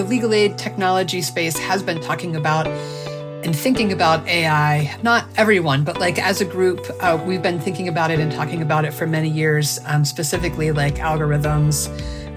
the 0.00 0.08
legal 0.08 0.32
aid 0.32 0.56
technology 0.56 1.20
space 1.20 1.58
has 1.58 1.82
been 1.82 2.00
talking 2.00 2.34
about 2.34 2.66
and 2.66 3.54
thinking 3.54 3.92
about 3.92 4.26
AI. 4.26 4.96
Not 5.02 5.26
everyone, 5.36 5.84
but 5.84 6.00
like 6.00 6.18
as 6.18 6.40
a 6.40 6.46
group, 6.46 6.80
uh, 7.00 7.22
we've 7.26 7.42
been 7.42 7.60
thinking 7.60 7.86
about 7.86 8.10
it 8.10 8.18
and 8.18 8.32
talking 8.32 8.62
about 8.62 8.86
it 8.86 8.94
for 8.94 9.06
many 9.06 9.28
years, 9.28 9.78
um, 9.84 10.06
specifically 10.06 10.72
like 10.72 10.94
algorithms, 10.94 11.90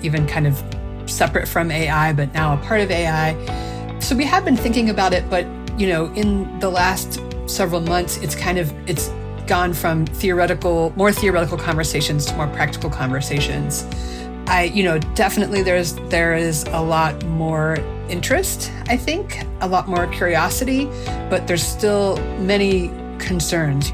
even 0.03 0.27
kind 0.27 0.45
of 0.45 0.61
separate 1.09 1.47
from 1.47 1.71
AI, 1.71 2.11
but 2.11 2.33
now 2.33 2.53
a 2.53 2.57
part 2.57 2.81
of 2.81 2.91
AI. 2.91 3.33
So 3.99 4.13
we 4.13 4.25
have 4.25 4.43
been 4.43 4.57
thinking 4.57 4.89
about 4.89 5.13
it, 5.13 5.29
but 5.29 5.47
you 5.79 5.87
know, 5.87 6.11
in 6.15 6.59
the 6.59 6.69
last 6.69 7.21
several 7.45 7.79
months, 7.79 8.17
it's 8.17 8.35
kind 8.35 8.57
of 8.57 8.73
it's 8.89 9.07
gone 9.47 9.73
from 9.73 10.05
theoretical, 10.05 10.91
more 10.97 11.13
theoretical 11.13 11.57
conversations 11.57 12.25
to 12.25 12.35
more 12.35 12.47
practical 12.47 12.89
conversations. 12.89 13.87
I, 14.47 14.71
you 14.73 14.83
know, 14.83 14.99
definitely 15.15 15.63
there's 15.63 15.93
there 16.09 16.35
is 16.35 16.63
a 16.65 16.81
lot 16.81 17.23
more 17.25 17.77
interest, 18.09 18.71
I 18.87 18.97
think, 18.97 19.39
a 19.61 19.67
lot 19.67 19.87
more 19.87 20.07
curiosity, 20.07 20.85
but 21.29 21.47
there's 21.47 21.63
still 21.63 22.17
many 22.39 22.89
concerns. 23.19 23.93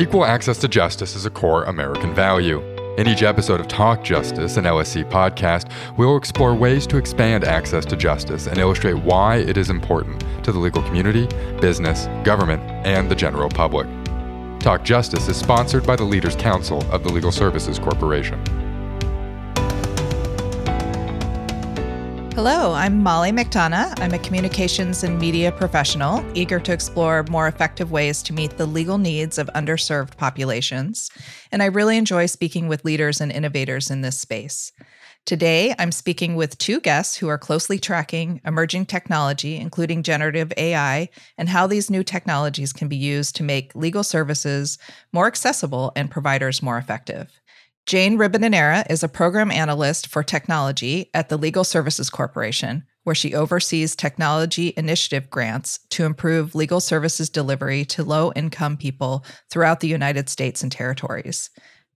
Equal 0.00 0.24
access 0.24 0.58
to 0.58 0.68
justice 0.68 1.14
is 1.14 1.26
a 1.26 1.30
core 1.30 1.64
American 1.64 2.14
value. 2.14 2.62
In 2.96 3.06
each 3.06 3.22
episode 3.22 3.60
of 3.60 3.68
Talk 3.68 4.02
Justice, 4.02 4.56
an 4.56 4.64
LSC 4.64 5.08
podcast, 5.10 5.70
we 5.96 6.04
will 6.04 6.16
explore 6.16 6.54
ways 6.54 6.86
to 6.88 6.98
expand 6.98 7.44
access 7.44 7.84
to 7.86 7.96
justice 7.96 8.46
and 8.46 8.58
illustrate 8.58 8.94
why 8.94 9.36
it 9.36 9.56
is 9.56 9.70
important 9.70 10.22
to 10.44 10.52
the 10.52 10.58
legal 10.58 10.82
community, 10.82 11.26
business, 11.60 12.06
government, 12.24 12.62
and 12.86 13.10
the 13.10 13.14
general 13.14 13.48
public. 13.48 13.86
Talk 14.60 14.84
Justice 14.84 15.26
is 15.26 15.38
sponsored 15.38 15.86
by 15.86 15.96
the 15.96 16.04
Leaders 16.04 16.36
Council 16.36 16.84
of 16.92 17.02
the 17.02 17.10
Legal 17.10 17.32
Services 17.32 17.78
Corporation. 17.78 18.38
Hello, 22.34 22.74
I'm 22.74 23.02
Molly 23.02 23.32
McDonough. 23.32 23.98
I'm 24.00 24.12
a 24.12 24.18
communications 24.18 25.02
and 25.02 25.18
media 25.18 25.50
professional, 25.50 26.22
eager 26.36 26.60
to 26.60 26.74
explore 26.74 27.24
more 27.30 27.48
effective 27.48 27.90
ways 27.90 28.22
to 28.24 28.34
meet 28.34 28.58
the 28.58 28.66
legal 28.66 28.98
needs 28.98 29.38
of 29.38 29.48
underserved 29.54 30.18
populations. 30.18 31.10
And 31.50 31.62
I 31.62 31.66
really 31.66 31.96
enjoy 31.96 32.26
speaking 32.26 32.68
with 32.68 32.84
leaders 32.84 33.18
and 33.18 33.32
innovators 33.32 33.90
in 33.90 34.02
this 34.02 34.18
space. 34.18 34.72
Today, 35.26 35.74
I'm 35.78 35.92
speaking 35.92 36.34
with 36.34 36.58
two 36.58 36.80
guests 36.80 37.16
who 37.16 37.28
are 37.28 37.38
closely 37.38 37.78
tracking 37.78 38.40
emerging 38.44 38.86
technology, 38.86 39.56
including 39.56 40.02
generative 40.02 40.52
AI, 40.56 41.08
and 41.38 41.48
how 41.48 41.66
these 41.66 41.90
new 41.90 42.02
technologies 42.02 42.72
can 42.72 42.88
be 42.88 42.96
used 42.96 43.36
to 43.36 43.44
make 43.44 43.74
legal 43.76 44.02
services 44.02 44.78
more 45.12 45.26
accessible 45.26 45.92
and 45.94 46.10
providers 46.10 46.62
more 46.62 46.78
effective. 46.78 47.40
Jane 47.86 48.18
Ribadeneyra 48.18 48.90
is 48.90 49.02
a 49.02 49.08
program 49.08 49.50
analyst 49.50 50.06
for 50.06 50.22
technology 50.22 51.10
at 51.14 51.28
the 51.28 51.36
Legal 51.36 51.64
Services 51.64 52.10
Corporation, 52.10 52.84
where 53.04 53.14
she 53.14 53.34
oversees 53.34 53.96
technology 53.96 54.74
initiative 54.76 55.30
grants 55.30 55.80
to 55.90 56.04
improve 56.04 56.54
legal 56.54 56.80
services 56.80 57.30
delivery 57.30 57.84
to 57.86 58.04
low 58.04 58.32
income 58.36 58.76
people 58.76 59.24
throughout 59.50 59.80
the 59.80 59.88
United 59.88 60.28
States 60.28 60.62
and 60.62 60.70
territories. 60.70 61.50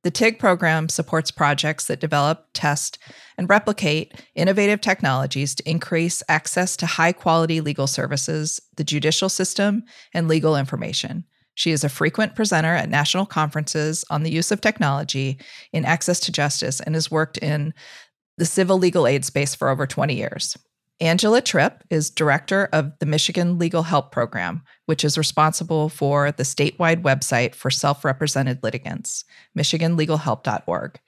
The 0.05 0.11
TIG 0.11 0.39
program 0.39 0.91
supports 0.91 1.31
projects 1.31 1.87
that 1.87 1.99
develop, 1.99 2.49
test, 2.53 2.99
and 3.39 3.49
replicate 3.49 4.13
innovative 4.35 4.83
technologies 4.83 5.55
to 5.55 5.69
increase 5.69 6.23
access 6.29 6.77
to 6.77 6.87
high 6.87 7.13
quality 7.13 7.63
legal 7.63 7.87
services, 7.87 8.61
the 8.77 8.85
judicial 8.85 9.31
system, 9.31 9.83
and 10.13 10.29
legal 10.29 10.57
information. 10.57 11.25
She 11.55 11.71
is 11.71 11.85
a 11.85 11.89
frequent 11.89 12.35
presenter 12.35 12.75
at 12.75 12.91
national 12.91 13.25
conferences 13.25 14.05
on 14.11 14.25
the 14.25 14.31
use 14.31 14.53
of 14.53 14.61
technology 14.61 15.39
in 15.73 15.87
access 15.87 16.21
to 16.21 16.33
justice 16.33 16.81
and 16.81 16.95
has 16.95 17.11
worked 17.11 17.39
in 17.39 17.73
the 18.37 18.45
civil 18.45 18.77
legal 18.77 19.07
aid 19.07 19.25
space 19.25 19.55
for 19.55 19.71
over 19.71 19.87
20 19.87 20.15
years. 20.15 20.55
Angela 21.05 21.43
Tripp 21.43 21.85
is 21.91 22.09
director 22.09 22.71
of 22.73 22.99
the 22.99 23.05
Michigan 23.05 23.59
Legal 23.59 23.83
Help 23.83 24.11
Program, 24.11 24.63
which 24.87 25.05
is 25.05 25.19
responsible 25.19 25.91
for 25.91 26.33
the 26.33 26.45
statewide 26.45 27.03
website 27.03 27.55
for 27.55 27.71
self 27.71 28.07
represented 28.07 28.63
litigants, 28.63 29.27
MichiganLegalHelp.org, 29.57 30.99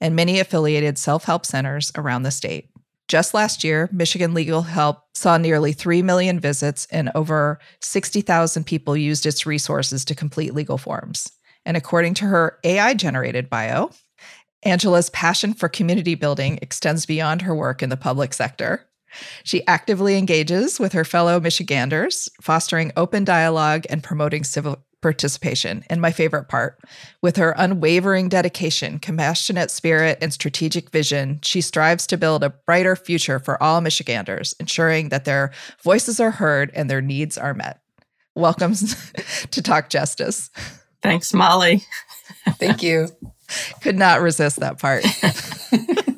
and 0.00 0.14
many 0.14 0.38
affiliated 0.38 0.98
self 0.98 1.24
help 1.24 1.44
centers 1.44 1.90
around 1.96 2.22
the 2.22 2.30
state. 2.30 2.70
Just 3.08 3.34
last 3.34 3.64
year, 3.64 3.88
Michigan 3.90 4.34
Legal 4.34 4.62
Help 4.62 4.98
saw 5.16 5.36
nearly 5.36 5.72
3 5.72 6.00
million 6.02 6.38
visits 6.38 6.86
and 6.92 7.10
over 7.16 7.58
60,000 7.80 8.62
people 8.62 8.96
used 8.96 9.26
its 9.26 9.46
resources 9.46 10.04
to 10.04 10.14
complete 10.14 10.54
legal 10.54 10.78
forms. 10.78 11.32
And 11.66 11.76
according 11.76 12.14
to 12.14 12.26
her 12.26 12.60
AI 12.62 12.94
generated 12.94 13.50
bio, 13.50 13.90
Angela's 14.62 15.10
passion 15.10 15.54
for 15.54 15.68
community 15.68 16.14
building 16.14 16.60
extends 16.62 17.04
beyond 17.04 17.42
her 17.42 17.54
work 17.54 17.82
in 17.82 17.88
the 17.88 17.96
public 17.96 18.32
sector. 18.32 18.86
She 19.44 19.66
actively 19.66 20.16
engages 20.16 20.78
with 20.78 20.92
her 20.92 21.04
fellow 21.04 21.40
Michiganders, 21.40 22.28
fostering 22.40 22.92
open 22.96 23.24
dialogue 23.24 23.84
and 23.90 24.02
promoting 24.02 24.44
civil 24.44 24.84
participation. 25.02 25.84
And 25.88 26.00
my 26.00 26.12
favorite 26.12 26.48
part, 26.48 26.78
with 27.22 27.36
her 27.36 27.54
unwavering 27.56 28.28
dedication, 28.28 28.98
compassionate 28.98 29.70
spirit, 29.70 30.18
and 30.20 30.32
strategic 30.32 30.90
vision, 30.90 31.40
she 31.42 31.60
strives 31.60 32.06
to 32.08 32.18
build 32.18 32.44
a 32.44 32.50
brighter 32.50 32.96
future 32.96 33.38
for 33.38 33.62
all 33.62 33.80
Michiganders, 33.80 34.54
ensuring 34.60 35.08
that 35.08 35.24
their 35.24 35.52
voices 35.82 36.20
are 36.20 36.32
heard 36.32 36.70
and 36.74 36.90
their 36.90 37.00
needs 37.00 37.38
are 37.38 37.54
met. 37.54 37.80
Welcome 38.34 38.74
to 39.50 39.62
Talk 39.62 39.88
Justice. 39.88 40.50
Thanks, 41.02 41.32
Molly. 41.32 41.82
Thank 42.58 42.82
you. 42.82 43.08
Could 43.82 43.96
not 43.96 44.20
resist 44.20 44.60
that 44.60 44.78
part. 44.78 45.04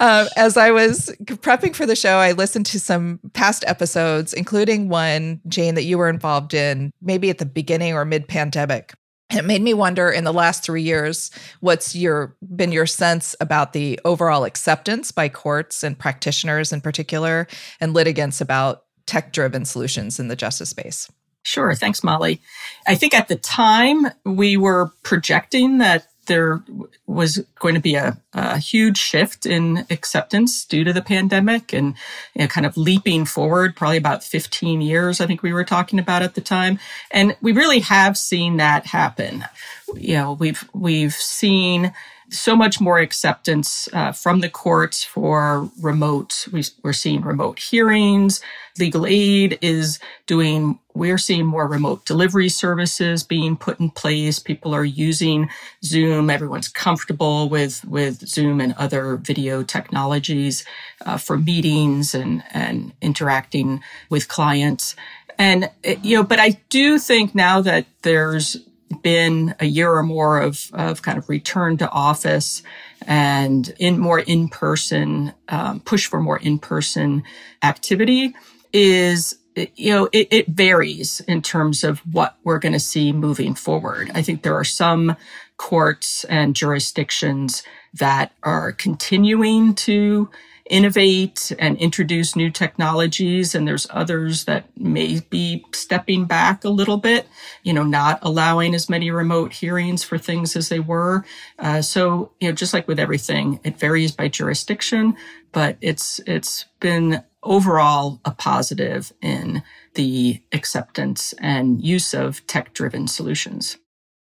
um, 0.00 0.26
as 0.36 0.56
I 0.56 0.70
was 0.70 1.14
prepping 1.24 1.76
for 1.76 1.86
the 1.86 1.94
show, 1.94 2.16
I 2.16 2.32
listened 2.32 2.66
to 2.66 2.80
some 2.80 3.20
past 3.34 3.64
episodes, 3.66 4.32
including 4.32 4.88
one, 4.88 5.40
Jane, 5.46 5.74
that 5.76 5.84
you 5.84 5.98
were 5.98 6.08
involved 6.08 6.54
in, 6.54 6.90
maybe 7.00 7.30
at 7.30 7.38
the 7.38 7.46
beginning 7.46 7.94
or 7.94 8.04
mid 8.04 8.26
pandemic. 8.26 8.94
It 9.32 9.44
made 9.44 9.62
me 9.62 9.74
wonder 9.74 10.10
in 10.10 10.24
the 10.24 10.32
last 10.32 10.64
three 10.64 10.82
years, 10.82 11.30
what's 11.60 11.94
your 11.94 12.36
been 12.56 12.72
your 12.72 12.86
sense 12.86 13.36
about 13.40 13.72
the 13.72 14.00
overall 14.04 14.44
acceptance 14.44 15.12
by 15.12 15.28
courts 15.28 15.84
and 15.84 15.96
practitioners 15.96 16.72
in 16.72 16.80
particular 16.80 17.46
and 17.80 17.94
litigants 17.94 18.40
about 18.40 18.84
tech-driven 19.06 19.64
solutions 19.66 20.18
in 20.18 20.26
the 20.28 20.34
justice 20.34 20.70
space? 20.70 21.08
Sure. 21.42 21.74
Thanks, 21.74 22.02
Molly. 22.02 22.40
I 22.86 22.94
think 22.94 23.14
at 23.14 23.28
the 23.28 23.36
time 23.36 24.06
we 24.24 24.56
were 24.56 24.90
projecting 25.02 25.78
that 25.78 26.06
there 26.30 26.62
was 27.08 27.44
going 27.58 27.74
to 27.74 27.80
be 27.80 27.96
a, 27.96 28.16
a, 28.34 28.56
huge 28.56 28.98
shift 28.98 29.46
in 29.46 29.84
acceptance 29.90 30.64
due 30.64 30.84
to 30.84 30.92
the 30.92 31.02
pandemic 31.02 31.72
and 31.72 31.96
you 32.34 32.42
know, 32.42 32.46
kind 32.46 32.64
of 32.64 32.76
leaping 32.76 33.24
forward, 33.24 33.74
probably 33.74 33.96
about 33.96 34.22
15 34.22 34.80
years, 34.80 35.20
I 35.20 35.26
think 35.26 35.42
we 35.42 35.52
were 35.52 35.64
talking 35.64 35.98
about 35.98 36.22
at 36.22 36.36
the 36.36 36.40
time. 36.40 36.78
And 37.10 37.36
we 37.42 37.50
really 37.50 37.80
have 37.80 38.16
seen 38.16 38.58
that 38.58 38.86
happen. 38.86 39.44
You 39.92 40.14
know, 40.14 40.32
we've, 40.34 40.64
we've 40.72 41.14
seen 41.14 41.92
so 42.30 42.54
much 42.54 42.80
more 42.80 42.98
acceptance 42.98 43.88
uh, 43.92 44.12
from 44.12 44.40
the 44.40 44.48
courts 44.48 45.04
for 45.04 45.68
remote. 45.80 46.46
We, 46.52 46.64
are 46.84 46.92
seeing 46.92 47.22
remote 47.22 47.58
hearings. 47.58 48.40
Legal 48.78 49.06
aid 49.06 49.58
is 49.60 49.98
doing, 50.26 50.78
we're 50.94 51.18
seeing 51.18 51.44
more 51.44 51.66
remote 51.66 52.06
delivery 52.06 52.48
services 52.48 53.22
being 53.22 53.56
put 53.56 53.80
in 53.80 53.90
place. 53.90 54.38
People 54.38 54.74
are 54.74 54.84
using 54.84 55.50
Zoom. 55.84 56.30
Everyone's 56.30 56.68
comfortable 56.68 57.48
with, 57.48 57.84
with 57.84 58.26
Zoom 58.28 58.60
and 58.60 58.74
other 58.74 59.16
video 59.16 59.62
technologies 59.62 60.64
uh, 61.04 61.16
for 61.16 61.36
meetings 61.36 62.14
and, 62.14 62.42
and 62.52 62.92
interacting 63.02 63.82
with 64.08 64.28
clients. 64.28 64.94
And, 65.36 65.70
you 66.02 66.16
know, 66.16 66.22
but 66.22 66.38
I 66.38 66.60
do 66.68 66.98
think 66.98 67.34
now 67.34 67.60
that 67.62 67.86
there's 68.02 68.56
been 69.02 69.54
a 69.60 69.66
year 69.66 69.92
or 69.92 70.02
more 70.02 70.40
of, 70.40 70.70
of 70.72 71.02
kind 71.02 71.18
of 71.18 71.28
return 71.28 71.76
to 71.78 71.90
office 71.90 72.62
and 73.06 73.74
in 73.78 73.98
more 73.98 74.20
in-person 74.20 75.32
um, 75.48 75.80
push 75.80 76.06
for 76.06 76.20
more 76.20 76.38
in-person 76.38 77.22
activity 77.62 78.34
is 78.72 79.36
you 79.76 79.90
know 79.90 80.08
it, 80.12 80.28
it 80.30 80.46
varies 80.48 81.20
in 81.26 81.42
terms 81.42 81.82
of 81.82 81.98
what 82.12 82.36
we're 82.44 82.58
going 82.58 82.72
to 82.72 82.80
see 82.80 83.12
moving 83.12 83.54
forward. 83.54 84.10
I 84.14 84.22
think 84.22 84.42
there 84.42 84.54
are 84.54 84.64
some 84.64 85.16
courts 85.60 86.24
and 86.24 86.56
jurisdictions 86.56 87.62
that 87.92 88.32
are 88.42 88.72
continuing 88.72 89.74
to 89.74 90.26
innovate 90.70 91.52
and 91.58 91.76
introduce 91.76 92.34
new 92.34 92.48
technologies. 92.48 93.54
And 93.54 93.68
there's 93.68 93.86
others 93.90 94.44
that 94.46 94.64
may 94.78 95.20
be 95.28 95.62
stepping 95.74 96.24
back 96.24 96.64
a 96.64 96.70
little 96.70 96.96
bit, 96.96 97.26
you 97.62 97.74
know, 97.74 97.82
not 97.82 98.20
allowing 98.22 98.74
as 98.74 98.88
many 98.88 99.10
remote 99.10 99.52
hearings 99.52 100.02
for 100.02 100.16
things 100.16 100.56
as 100.56 100.70
they 100.70 100.80
were. 100.80 101.26
Uh, 101.58 101.82
so, 101.82 102.32
you 102.40 102.48
know, 102.48 102.54
just 102.54 102.72
like 102.72 102.88
with 102.88 102.98
everything, 102.98 103.60
it 103.62 103.78
varies 103.78 104.12
by 104.12 104.28
jurisdiction, 104.28 105.14
but 105.52 105.76
it's, 105.82 106.20
it's 106.26 106.64
been 106.80 107.22
overall 107.42 108.18
a 108.24 108.30
positive 108.30 109.12
in 109.20 109.62
the 109.92 110.40
acceptance 110.52 111.34
and 111.34 111.84
use 111.84 112.14
of 112.14 112.46
tech 112.46 112.72
driven 112.72 113.06
solutions. 113.06 113.76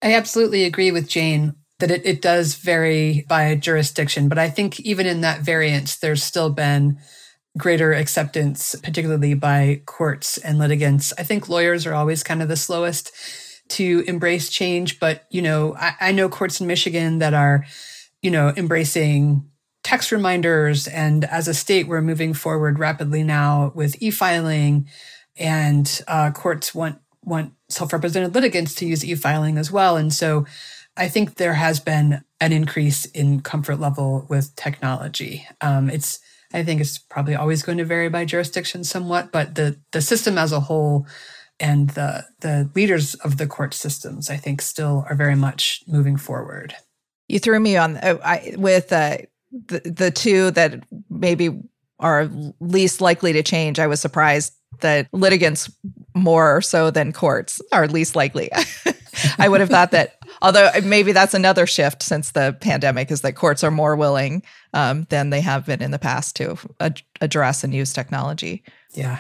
I 0.04 0.14
absolutely 0.14 0.66
agree 0.66 0.92
with 0.92 1.08
Jane. 1.08 1.56
that 1.84 1.92
it, 1.92 2.06
it 2.06 2.22
does 2.22 2.56
vary 2.56 3.26
by 3.28 3.56
jurisdiction. 3.56 4.30
But 4.30 4.38
I 4.38 4.50
think 4.50 4.80
even 4.80 5.06
in 5.06 5.20
that 5.22 5.42
variance, 5.42 5.98
there's 5.98 6.24
still 6.24 6.50
been 6.50 6.98
greater 7.58 7.92
acceptance, 7.92 8.74
particularly 8.82 9.34
by 9.34 9.82
courts 9.86 10.38
and 10.38 10.58
litigants. 10.58 11.14
I 11.18 11.24
think 11.24 11.50
lawyers 11.50 11.86
are 11.86 11.94
always 11.94 12.24
kind 12.24 12.42
of 12.42 12.48
the 12.48 12.56
slowest 12.56 13.12
to 13.70 14.04
embrace 14.08 14.50
change, 14.50 15.00
but 15.00 15.26
you 15.30 15.42
know, 15.42 15.76
I, 15.76 15.96
I 16.00 16.12
know 16.14 16.30
courts 16.30 16.62
in 16.62 16.68
Michigan 16.68 17.20
that 17.20 17.34
are, 17.34 17.66
you 18.22 18.32
know, 18.32 18.54
embracing 18.56 19.46
text 19.84 20.14
reminders. 20.14 20.88
And 20.88 21.26
as 21.26 21.50
a 21.50 21.54
state, 21.54 21.88
we're 21.88 22.02
moving 22.02 22.34
forward 22.34 22.80
rapidly 22.80 23.24
now 23.24 23.74
with 23.76 24.02
e-filing, 24.02 24.88
and 25.36 26.02
uh, 26.08 26.32
courts 26.32 26.74
want 26.74 27.00
want 27.26 27.54
self-represented 27.70 28.34
litigants 28.36 28.76
to 28.76 28.86
use 28.86 29.04
e-filing 29.04 29.58
as 29.58 29.72
well. 29.72 29.98
And 29.98 30.14
so, 30.14 30.46
I 30.96 31.08
think 31.10 31.36
there 31.36 31.56
has 31.56 31.80
been 31.80 32.24
an 32.40 32.52
increase 32.52 33.06
in 33.06 33.42
comfort 33.42 33.80
level 33.80 34.28
with 34.30 34.56
technology. 34.56 35.48
Um, 35.62 35.90
it's 35.90 36.20
I 36.54 36.64
think 36.64 36.82
it's 36.82 37.00
probably 37.00 37.36
always 37.36 37.64
going 37.64 37.80
to 37.80 37.86
vary 37.86 38.10
by 38.10 38.26
jurisdiction 38.26 38.84
somewhat, 38.84 39.32
but 39.32 39.56
the 39.56 39.80
the 39.92 40.02
system 40.02 40.38
as 40.38 40.52
a 40.52 40.60
whole 40.60 41.08
and 41.60 41.90
the 41.92 42.26
the 42.42 42.70
leaders 42.76 43.16
of 43.16 43.38
the 43.38 43.48
court 43.48 43.74
systems, 43.74 44.30
I 44.30 44.38
think, 44.38 44.62
still 44.62 45.06
are 45.10 45.16
very 45.16 45.36
much 45.36 45.84
moving 45.88 46.18
forward. 46.18 46.76
You 47.28 47.40
threw 47.40 47.60
me 47.60 47.78
on 47.78 47.98
uh, 47.98 48.20
I, 48.24 48.54
with 48.58 48.94
uh, 48.94 49.18
the 49.52 49.80
the 49.80 50.12
two 50.12 50.52
that 50.52 50.84
maybe 51.10 51.60
are 52.04 52.30
least 52.60 53.02
likely 53.02 53.34
to 53.34 53.42
change. 53.42 53.80
I 53.80 53.88
was 53.88 54.02
surprised 54.02 54.54
that 54.82 55.08
litigants 55.14 55.72
more 56.14 56.62
so 56.62 56.92
than 56.92 57.14
courts 57.14 57.62
are 57.72 57.88
least 57.88 58.16
likely. 58.16 58.52
I 59.38 59.48
would 59.48 59.62
have 59.62 59.70
thought 59.70 59.92
that, 59.92 60.18
although 60.42 60.70
maybe 60.84 61.12
that's 61.12 61.34
another 61.34 61.66
shift 61.66 62.04
since 62.04 62.32
the 62.32 62.58
pandemic, 62.60 63.10
is 63.10 63.22
that 63.22 63.36
courts 63.36 63.64
are 63.64 63.72
more 63.72 63.96
willing 63.96 64.44
um, 64.74 65.06
than 65.10 65.30
they 65.30 65.42
have 65.42 65.66
been 65.66 65.82
in 65.82 65.92
the 65.92 66.00
past 66.00 66.36
to 66.38 66.58
ad- 66.80 67.02
address 67.22 67.64
and 67.64 67.74
use 67.74 67.94
technology. 67.94 68.64
Yeah. 68.94 69.20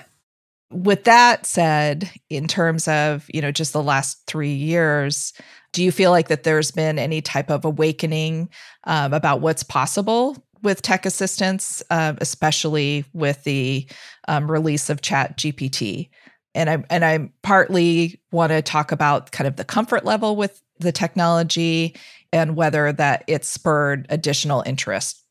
With 0.71 1.03
that 1.03 1.45
said, 1.45 2.09
in 2.29 2.47
terms 2.47 2.87
of 2.87 3.25
you 3.31 3.41
know 3.41 3.51
just 3.51 3.73
the 3.73 3.83
last 3.83 4.25
three 4.25 4.53
years, 4.53 5.31
do 5.71 5.83
you 5.83 5.91
feel 5.91 6.11
like 6.11 6.27
that 6.27 6.43
there's 6.43 6.71
been 6.71 6.97
any 6.97 7.21
type 7.21 7.51
of 7.51 7.63
awakening 7.63 8.49
um, 8.85 9.13
about 9.13 9.41
what's 9.41 9.63
possible 9.63 10.43
with 10.63 10.81
tech 10.81 11.05
assistance, 11.05 11.83
uh, 11.89 12.13
especially 12.19 13.05
with 13.13 13.43
the 13.43 13.85
um, 14.27 14.49
release 14.49 14.89
of 14.89 15.01
Chat 15.01 15.37
GPT? 15.37 16.09
and 16.55 16.69
I 16.69 16.83
and 16.89 17.03
I 17.03 17.29
partly 17.41 18.19
want 18.31 18.51
to 18.51 18.61
talk 18.61 18.91
about 18.91 19.31
kind 19.31 19.47
of 19.47 19.55
the 19.55 19.65
comfort 19.65 20.05
level 20.05 20.35
with 20.35 20.61
the 20.79 20.91
technology 20.91 21.95
and 22.31 22.55
whether 22.55 22.91
that 22.91 23.23
it 23.27 23.45
spurred 23.45 24.05
additional 24.09 24.63
interest. 24.65 25.23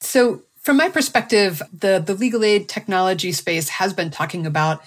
So, 0.00 0.42
from 0.60 0.76
my 0.76 0.88
perspective, 0.88 1.62
the 1.72 2.02
the 2.04 2.14
legal 2.14 2.44
aid 2.44 2.68
technology 2.68 3.32
space 3.32 3.68
has 3.70 3.92
been 3.92 4.10
talking 4.10 4.46
about 4.46 4.82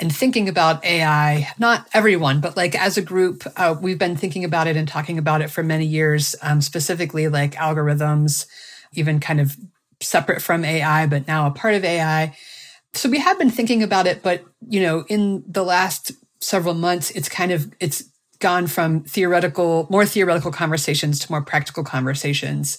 and 0.00 0.14
thinking 0.14 0.48
about 0.48 0.84
AI. 0.84 1.48
Not 1.58 1.88
everyone, 1.92 2.40
but 2.40 2.56
like 2.56 2.74
as 2.74 2.96
a 2.96 3.02
group, 3.02 3.44
uh, 3.56 3.74
we've 3.80 3.98
been 3.98 4.16
thinking 4.16 4.44
about 4.44 4.66
it 4.66 4.76
and 4.76 4.86
talking 4.86 5.18
about 5.18 5.42
it 5.42 5.50
for 5.50 5.62
many 5.62 5.86
years. 5.86 6.36
Um, 6.42 6.60
specifically, 6.60 7.28
like 7.28 7.54
algorithms, 7.54 8.46
even 8.94 9.20
kind 9.20 9.40
of 9.40 9.56
separate 10.00 10.40
from 10.42 10.64
AI, 10.64 11.06
but 11.06 11.26
now 11.26 11.46
a 11.46 11.50
part 11.50 11.74
of 11.74 11.84
AI 11.84 12.36
so 12.94 13.08
we 13.08 13.18
have 13.18 13.38
been 13.38 13.50
thinking 13.50 13.82
about 13.82 14.06
it, 14.06 14.22
but 14.22 14.44
you 14.68 14.80
know, 14.80 15.04
in 15.08 15.44
the 15.46 15.62
last 15.62 16.12
several 16.40 16.74
months, 16.74 17.10
it's 17.12 17.28
kind 17.28 17.52
of 17.52 17.72
it's 17.80 18.04
gone 18.40 18.66
from 18.66 19.02
theoretical, 19.04 19.86
more 19.90 20.06
theoretical 20.06 20.52
conversations 20.52 21.18
to 21.20 21.32
more 21.32 21.42
practical 21.42 21.84
conversations. 21.84 22.78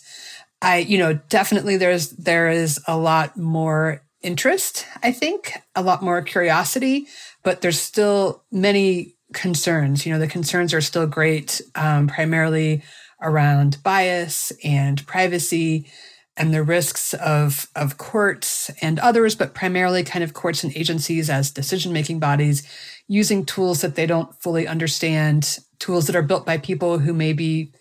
I, 0.61 0.77
you 0.77 0.97
know, 0.97 1.13
definitely 1.29 1.77
there's 1.77 2.09
there 2.11 2.50
is 2.50 2.79
a 2.88 2.97
lot 2.97 3.38
more 3.38 4.01
interest, 4.21 4.85
I 5.03 5.11
think, 5.11 5.53
a 5.75 5.81
lot 5.81 6.01
more 6.01 6.21
curiosity, 6.21 7.07
but 7.44 7.61
there's 7.61 7.79
still 7.79 8.44
many 8.51 9.15
concerns. 9.33 10.06
You 10.06 10.13
know, 10.13 10.19
the 10.19 10.27
concerns 10.27 10.73
are 10.73 10.81
still 10.81 11.07
great, 11.07 11.61
um, 11.75 12.07
primarily 12.07 12.83
around 13.21 13.81
bias 13.83 14.51
and 14.63 15.06
privacy 15.07 15.89
and 16.38 16.54
the 16.54 16.63
risks 16.63 17.13
of, 17.16 17.68
of 17.75 17.98
courts 17.98 18.71
and 18.81 18.98
others, 19.00 19.36
but 19.36 19.54
primarily 19.54 20.04
kind 20.04 20.24
of 20.24 20.33
courts 20.33 20.63
and 20.63 20.75
agencies 20.75 21.30
as 21.30 21.51
decision 21.51 21.92
making 21.92 22.19
bodies 22.19 22.68
using 23.07 23.45
tools 23.45 23.81
that 23.81 23.95
they 23.95 24.06
don't 24.06 24.33
fully 24.42 24.66
understand, 24.66 25.60
tools 25.80 26.07
that 26.07 26.16
are 26.16 26.21
built 26.21 26.45
by 26.45 26.57
people 26.57 27.00
who 27.00 27.13
may 27.13 27.33
be 27.33 27.74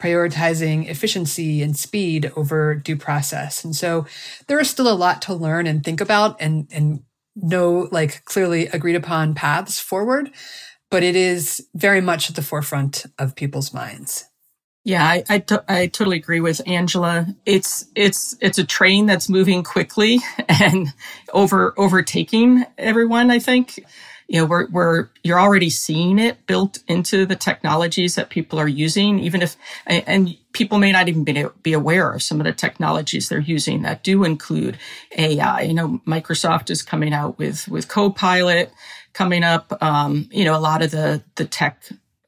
prioritizing 0.00 0.88
efficiency 0.88 1.62
and 1.62 1.76
speed 1.76 2.32
over 2.36 2.74
due 2.74 2.96
process. 2.96 3.64
And 3.64 3.74
so 3.74 4.06
there 4.46 4.60
is 4.60 4.70
still 4.70 4.90
a 4.90 4.94
lot 4.94 5.22
to 5.22 5.34
learn 5.34 5.66
and 5.66 5.84
think 5.84 6.00
about 6.00 6.36
and, 6.40 6.68
and 6.70 7.00
no 7.34 7.88
like 7.92 8.24
clearly 8.24 8.66
agreed 8.68 8.96
upon 8.96 9.34
paths 9.34 9.78
forward, 9.78 10.30
but 10.90 11.02
it 11.02 11.16
is 11.16 11.66
very 11.74 12.00
much 12.00 12.30
at 12.30 12.36
the 12.36 12.42
forefront 12.42 13.04
of 13.18 13.36
people's 13.36 13.74
minds. 13.74 14.26
Yeah, 14.86 15.04
I, 15.04 15.24
I, 15.28 15.44
I, 15.66 15.86
totally 15.88 16.16
agree 16.16 16.38
with 16.38 16.60
Angela. 16.64 17.26
It's 17.44 17.86
it's 17.96 18.36
it's 18.40 18.56
a 18.56 18.64
train 18.64 19.06
that's 19.06 19.28
moving 19.28 19.64
quickly 19.64 20.20
and 20.48 20.94
over 21.32 21.74
overtaking 21.76 22.64
everyone. 22.78 23.32
I 23.32 23.40
think 23.40 23.84
you 24.28 24.38
know 24.38 24.46
we're 24.46 24.68
we're 24.70 25.08
you're 25.24 25.40
already 25.40 25.70
seeing 25.70 26.20
it 26.20 26.46
built 26.46 26.78
into 26.86 27.26
the 27.26 27.34
technologies 27.34 28.14
that 28.14 28.30
people 28.30 28.60
are 28.60 28.68
using, 28.68 29.18
even 29.18 29.42
if 29.42 29.56
and 29.88 30.36
people 30.52 30.78
may 30.78 30.92
not 30.92 31.08
even 31.08 31.24
be, 31.24 31.44
be 31.64 31.72
aware 31.72 32.12
of 32.12 32.22
some 32.22 32.38
of 32.38 32.46
the 32.46 32.52
technologies 32.52 33.28
they're 33.28 33.40
using 33.40 33.82
that 33.82 34.04
do 34.04 34.22
include 34.22 34.78
AI. 35.18 35.62
You 35.62 35.74
know, 35.74 36.00
Microsoft 36.06 36.70
is 36.70 36.82
coming 36.82 37.12
out 37.12 37.38
with 37.38 37.66
with 37.66 37.88
Copilot 37.88 38.70
coming 39.14 39.42
up. 39.42 39.82
Um, 39.82 40.28
you 40.30 40.44
know, 40.44 40.56
a 40.56 40.62
lot 40.62 40.82
of 40.82 40.92
the 40.92 41.24
the 41.34 41.44
tech 41.44 41.82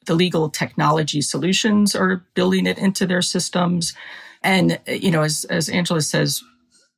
the 0.09 0.15
legal 0.15 0.51
technology 0.51 1.21
solutions 1.21 1.95
are 1.95 2.25
building 2.35 2.67
it 2.67 2.79
into 2.79 3.07
their 3.07 3.23
systems. 3.23 3.95
And, 4.43 4.81
you 4.87 5.13
know, 5.13 5.23
as, 5.23 5.45
as 5.45 5.69
Angela 5.69 6.03
says, 6.03 6.43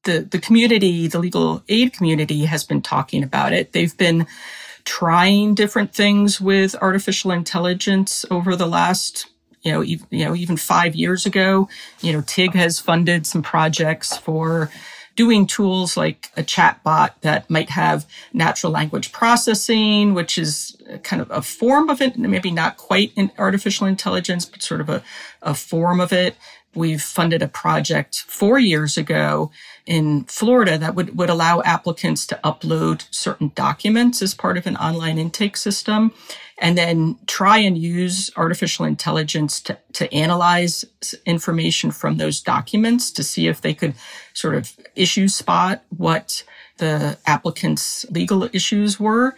the, 0.04 0.20
the 0.20 0.38
community, 0.38 1.08
the 1.08 1.18
legal 1.18 1.62
aid 1.68 1.92
community 1.92 2.46
has 2.46 2.64
been 2.64 2.80
talking 2.80 3.22
about 3.22 3.52
it. 3.52 3.72
They've 3.72 3.96
been 3.96 4.26
trying 4.84 5.54
different 5.54 5.92
things 5.92 6.40
with 6.40 6.74
artificial 6.80 7.32
intelligence 7.32 8.24
over 8.30 8.56
the 8.56 8.66
last 8.66 9.26
you 9.62 9.72
know, 9.72 9.84
even, 9.84 10.06
you 10.10 10.24
know, 10.24 10.34
even 10.34 10.56
five 10.56 10.94
years 10.94 11.26
ago, 11.26 11.68
you 12.00 12.14
know, 12.14 12.22
TIG 12.22 12.54
has 12.54 12.80
funded 12.80 13.26
some 13.26 13.42
projects 13.42 14.16
for 14.16 14.70
doing 15.16 15.46
tools 15.46 15.96
like 15.96 16.30
a 16.36 16.42
chat 16.42 16.82
bot 16.82 17.20
that 17.22 17.48
might 17.50 17.70
have 17.70 18.06
natural 18.32 18.72
language 18.72 19.12
processing, 19.12 20.14
which 20.14 20.38
is 20.38 20.80
kind 21.02 21.20
of 21.20 21.30
a 21.30 21.42
form 21.42 21.90
of 21.90 22.00
it, 22.00 22.18
maybe 22.18 22.50
not 22.50 22.76
quite 22.76 23.12
in 23.16 23.30
artificial 23.38 23.86
intelligence, 23.86 24.46
but 24.46 24.62
sort 24.62 24.80
of 24.80 24.88
a, 24.88 25.02
a 25.42 25.54
form 25.54 26.00
of 26.00 26.12
it. 26.12 26.36
We've 26.74 27.02
funded 27.02 27.42
a 27.42 27.48
project 27.48 28.20
four 28.28 28.58
years 28.58 28.96
ago 28.96 29.50
in 29.86 30.24
Florida 30.24 30.78
that 30.78 30.94
would, 30.94 31.18
would 31.18 31.28
allow 31.28 31.62
applicants 31.62 32.24
to 32.26 32.38
upload 32.44 33.06
certain 33.10 33.50
documents 33.56 34.22
as 34.22 34.34
part 34.34 34.56
of 34.56 34.68
an 34.68 34.76
online 34.76 35.18
intake 35.18 35.56
system 35.56 36.12
and 36.60 36.76
then 36.76 37.18
try 37.26 37.58
and 37.58 37.76
use 37.76 38.30
artificial 38.36 38.84
intelligence 38.84 39.60
to, 39.62 39.78
to 39.94 40.12
analyze 40.14 40.84
information 41.24 41.90
from 41.90 42.18
those 42.18 42.40
documents 42.40 43.10
to 43.12 43.24
see 43.24 43.48
if 43.48 43.62
they 43.62 43.72
could 43.72 43.94
sort 44.34 44.54
of 44.54 44.76
issue 44.94 45.26
spot 45.26 45.82
what 45.96 46.44
the 46.76 47.18
applicant's 47.26 48.04
legal 48.10 48.44
issues 48.52 49.00
were. 49.00 49.34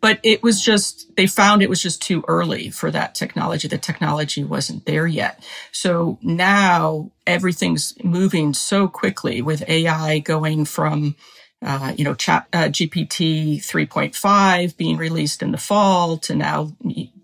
But 0.00 0.18
it 0.22 0.42
was 0.42 0.62
just, 0.62 1.14
they 1.16 1.26
found 1.26 1.60
it 1.60 1.68
was 1.68 1.82
just 1.82 2.00
too 2.00 2.24
early 2.26 2.70
for 2.70 2.90
that 2.90 3.14
technology. 3.14 3.68
The 3.68 3.76
technology 3.76 4.42
wasn't 4.42 4.86
there 4.86 5.06
yet. 5.06 5.44
So 5.72 6.18
now 6.22 7.10
everything's 7.26 7.94
moving 8.02 8.54
so 8.54 8.88
quickly 8.88 9.42
with 9.42 9.68
AI 9.68 10.20
going 10.20 10.64
from 10.64 11.16
uh, 11.62 11.92
you 11.96 12.04
know, 12.04 12.14
chat, 12.14 12.46
uh, 12.52 12.64
GPT 12.64 13.58
3.5 13.58 14.76
being 14.76 14.96
released 14.96 15.42
in 15.42 15.52
the 15.52 15.58
fall 15.58 16.16
to 16.18 16.34
now 16.34 16.72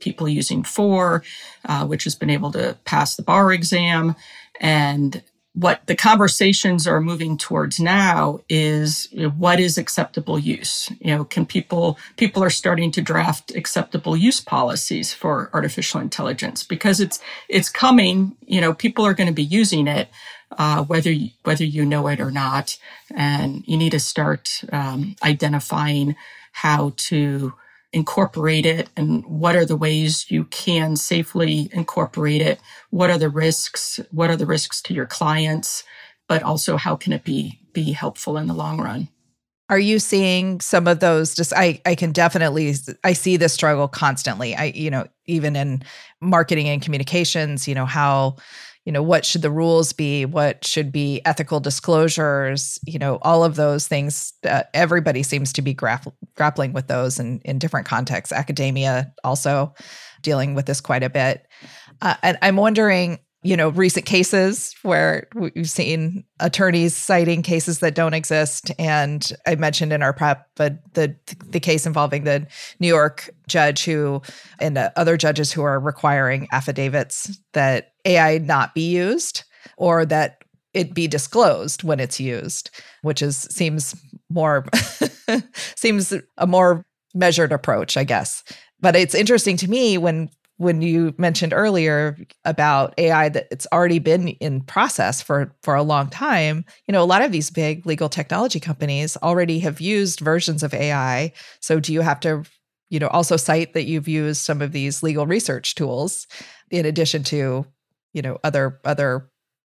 people 0.00 0.28
using 0.28 0.62
four, 0.62 1.22
uh, 1.64 1.86
which 1.86 2.04
has 2.04 2.14
been 2.14 2.30
able 2.30 2.52
to 2.52 2.76
pass 2.84 3.16
the 3.16 3.22
bar 3.22 3.52
exam. 3.52 4.14
And 4.60 5.22
what 5.56 5.86
the 5.86 5.96
conversations 5.96 6.86
are 6.86 7.00
moving 7.00 7.38
towards 7.38 7.80
now 7.80 8.38
is 8.46 9.08
you 9.10 9.22
know, 9.22 9.30
what 9.30 9.58
is 9.58 9.78
acceptable 9.78 10.38
use 10.38 10.92
you 11.00 11.16
know 11.16 11.24
can 11.24 11.46
people 11.46 11.98
people 12.18 12.44
are 12.44 12.50
starting 12.50 12.90
to 12.92 13.00
draft 13.00 13.54
acceptable 13.56 14.14
use 14.14 14.38
policies 14.38 15.14
for 15.14 15.48
artificial 15.54 15.98
intelligence 15.98 16.62
because 16.62 17.00
it's 17.00 17.18
it's 17.48 17.70
coming 17.70 18.36
you 18.42 18.60
know 18.60 18.74
people 18.74 19.06
are 19.06 19.14
going 19.14 19.28
to 19.28 19.32
be 19.32 19.42
using 19.42 19.88
it 19.88 20.10
uh, 20.52 20.84
whether 20.84 21.10
you, 21.10 21.30
whether 21.44 21.64
you 21.64 21.84
know 21.84 22.06
it 22.08 22.20
or 22.20 22.30
not, 22.30 22.78
and 23.14 23.64
you 23.66 23.76
need 23.76 23.92
to 23.92 24.00
start 24.00 24.62
um, 24.72 25.16
identifying 25.22 26.16
how 26.52 26.92
to 26.96 27.52
incorporate 27.92 28.66
it 28.66 28.90
and 28.96 29.24
what 29.24 29.56
are 29.56 29.64
the 29.64 29.76
ways 29.76 30.30
you 30.30 30.44
can 30.44 30.96
safely 30.96 31.70
incorporate 31.72 32.42
it? 32.42 32.60
What 32.90 33.10
are 33.10 33.18
the 33.18 33.30
risks? 33.30 34.00
What 34.10 34.30
are 34.30 34.36
the 34.36 34.46
risks 34.46 34.82
to 34.82 34.94
your 34.94 35.06
clients? 35.06 35.82
But 36.28 36.42
also 36.42 36.76
how 36.76 36.96
can 36.96 37.12
it 37.12 37.24
be 37.24 37.60
be 37.72 37.92
helpful 37.92 38.36
in 38.36 38.48
the 38.48 38.54
long 38.54 38.80
run? 38.80 39.08
Are 39.68 39.78
you 39.78 39.98
seeing 39.98 40.60
some 40.60 40.86
of 40.86 41.00
those 41.00 41.34
just 41.34 41.52
I 41.54 41.80
I 41.86 41.94
can 41.94 42.12
definitely 42.12 42.74
I 43.02 43.14
see 43.14 43.36
this 43.36 43.52
struggle 43.52 43.88
constantly. 43.88 44.54
I 44.54 44.66
you 44.66 44.90
know 44.90 45.06
even 45.26 45.56
in 45.56 45.82
marketing 46.20 46.68
and 46.68 46.82
communications, 46.82 47.66
you 47.66 47.74
know 47.74 47.86
how 47.86 48.36
you 48.86 48.92
know 48.92 49.02
what 49.02 49.26
should 49.26 49.42
the 49.42 49.50
rules 49.50 49.92
be? 49.92 50.24
What 50.24 50.64
should 50.64 50.90
be 50.90 51.20
ethical 51.26 51.60
disclosures? 51.60 52.78
You 52.86 52.98
know 52.98 53.18
all 53.20 53.44
of 53.44 53.56
those 53.56 53.86
things 53.86 54.32
uh, 54.48 54.62
everybody 54.72 55.22
seems 55.22 55.52
to 55.54 55.62
be 55.62 55.74
grapp- 55.74 56.14
grappling 56.36 56.72
with 56.72 56.86
those 56.86 57.18
in, 57.18 57.40
in 57.44 57.58
different 57.58 57.86
contexts. 57.86 58.32
Academia 58.32 59.12
also 59.22 59.74
dealing 60.22 60.54
with 60.54 60.64
this 60.66 60.80
quite 60.80 61.02
a 61.02 61.10
bit. 61.10 61.46
Uh, 62.02 62.14
and 62.22 62.36
i'm 62.42 62.56
wondering 62.56 63.18
you 63.46 63.56
know 63.56 63.68
recent 63.68 64.04
cases 64.06 64.74
where 64.82 65.28
we've 65.34 65.70
seen 65.70 66.24
attorneys 66.40 66.96
citing 66.96 67.42
cases 67.42 67.78
that 67.78 67.94
don't 67.94 68.14
exist. 68.14 68.72
And 68.78 69.30
i 69.46 69.54
mentioned 69.54 69.92
in 69.92 70.02
our 70.02 70.12
prep 70.12 70.48
but 70.56 70.78
the 70.94 71.14
the 71.46 71.60
case 71.60 71.86
involving 71.86 72.24
the 72.24 72.46
new 72.80 72.88
york 72.88 73.30
judge 73.46 73.84
who 73.84 74.20
and 74.58 74.76
uh, 74.76 74.90
other 74.96 75.16
judges 75.16 75.52
who 75.52 75.62
are 75.62 75.78
requiring 75.78 76.48
affidavits 76.50 77.38
that 77.52 77.92
ai 78.04 78.38
not 78.38 78.74
be 78.74 78.88
used 78.88 79.44
or 79.76 80.04
that 80.04 80.42
it 80.74 80.94
be 80.94 81.06
disclosed 81.06 81.82
when 81.84 82.00
it's 82.00 82.18
used 82.18 82.70
which 83.02 83.22
is 83.22 83.36
seems 83.50 83.94
more 84.28 84.64
seems 85.76 86.12
a 86.38 86.46
more 86.46 86.84
measured 87.14 87.52
approach 87.52 87.96
i 87.96 88.04
guess. 88.04 88.42
But 88.80 88.94
it's 88.94 89.14
interesting 89.14 89.56
to 89.58 89.70
me 89.70 89.96
when 89.96 90.28
when 90.58 90.80
you 90.80 91.14
mentioned 91.18 91.52
earlier 91.52 92.16
about 92.44 92.94
AI 92.98 93.28
that 93.28 93.46
it's 93.50 93.66
already 93.72 93.98
been 93.98 94.28
in 94.28 94.62
process 94.62 95.20
for 95.20 95.54
for 95.62 95.74
a 95.74 95.82
long 95.82 96.08
time, 96.08 96.64
you 96.86 96.92
know, 96.92 97.02
a 97.02 97.04
lot 97.04 97.22
of 97.22 97.32
these 97.32 97.50
big 97.50 97.84
legal 97.84 98.08
technology 98.08 98.60
companies 98.60 99.16
already 99.22 99.58
have 99.60 99.80
used 99.80 100.20
versions 100.20 100.62
of 100.62 100.72
AI. 100.72 101.32
So 101.60 101.78
do 101.78 101.92
you 101.92 102.00
have 102.00 102.20
to, 102.20 102.44
you 102.88 102.98
know, 102.98 103.08
also 103.08 103.36
cite 103.36 103.74
that 103.74 103.84
you've 103.84 104.08
used 104.08 104.40
some 104.40 104.62
of 104.62 104.72
these 104.72 105.02
legal 105.02 105.26
research 105.26 105.74
tools 105.74 106.26
in 106.70 106.86
addition 106.86 107.22
to, 107.24 107.66
you 108.14 108.22
know, 108.22 108.38
other 108.42 108.80
other 108.84 109.28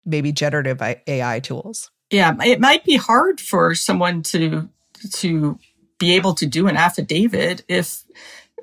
maybe 0.05 0.33
generative 0.33 0.83
AI 0.83 1.41
tools? 1.41 1.91
Yeah, 2.11 2.35
it 2.45 2.61
might 2.61 2.85
be 2.85 2.97
hard 2.97 3.41
for 3.41 3.75
someone 3.77 4.23
to 4.25 4.69
to 5.13 5.59
be 5.99 6.17
able 6.17 6.35
to 6.35 6.47
do 6.47 6.67
an 6.67 6.77
affidavit 6.77 7.65
if 7.69 8.03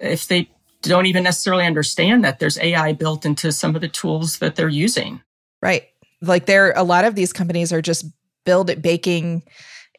if 0.02 0.28
they 0.28 0.50
don't 0.82 1.06
even 1.06 1.24
necessarily 1.24 1.66
understand 1.66 2.24
that 2.24 2.40
there's 2.40 2.58
AI 2.60 2.94
built 2.94 3.26
into 3.26 3.52
some 3.52 3.76
of 3.76 3.82
the 3.82 3.88
tools 3.88 4.40
that 4.40 4.56
they're 4.56 4.70
using. 4.70 5.22
Right. 5.62 5.88
Like 6.22 6.46
there 6.46 6.74
a 6.76 6.84
lot 6.84 7.06
of 7.06 7.16
these 7.16 7.34
companies 7.34 7.74
are 7.74 7.82
just 7.82 8.06
build 8.46 8.70
it 8.70 8.82
baking 8.82 9.44